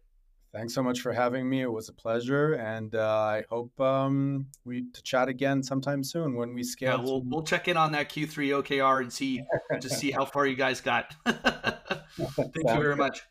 Thanks 0.53 0.73
so 0.73 0.83
much 0.83 0.99
for 0.99 1.13
having 1.13 1.49
me. 1.49 1.61
It 1.61 1.71
was 1.71 1.87
a 1.87 1.93
pleasure, 1.93 2.55
and 2.55 2.93
uh, 2.93 3.07
I 3.07 3.45
hope 3.49 3.79
um, 3.79 4.47
we 4.65 4.83
to 4.91 5.01
chat 5.01 5.29
again 5.29 5.63
sometime 5.63 6.03
soon 6.03 6.35
when 6.35 6.53
we 6.53 6.61
scale. 6.63 6.97
Yeah, 6.97 7.03
we'll 7.03 7.21
we'll 7.23 7.43
check 7.43 7.69
in 7.69 7.77
on 7.77 7.93
that 7.93 8.09
Q3 8.09 8.61
OKR 8.61 9.01
and 9.01 9.13
see 9.13 9.43
just 9.79 9.97
see 9.97 10.11
how 10.11 10.25
far 10.25 10.45
you 10.45 10.55
guys 10.55 10.81
got. 10.81 11.15
Thank 11.25 12.55
you 12.55 12.81
very 12.81 12.97
much. 12.97 13.21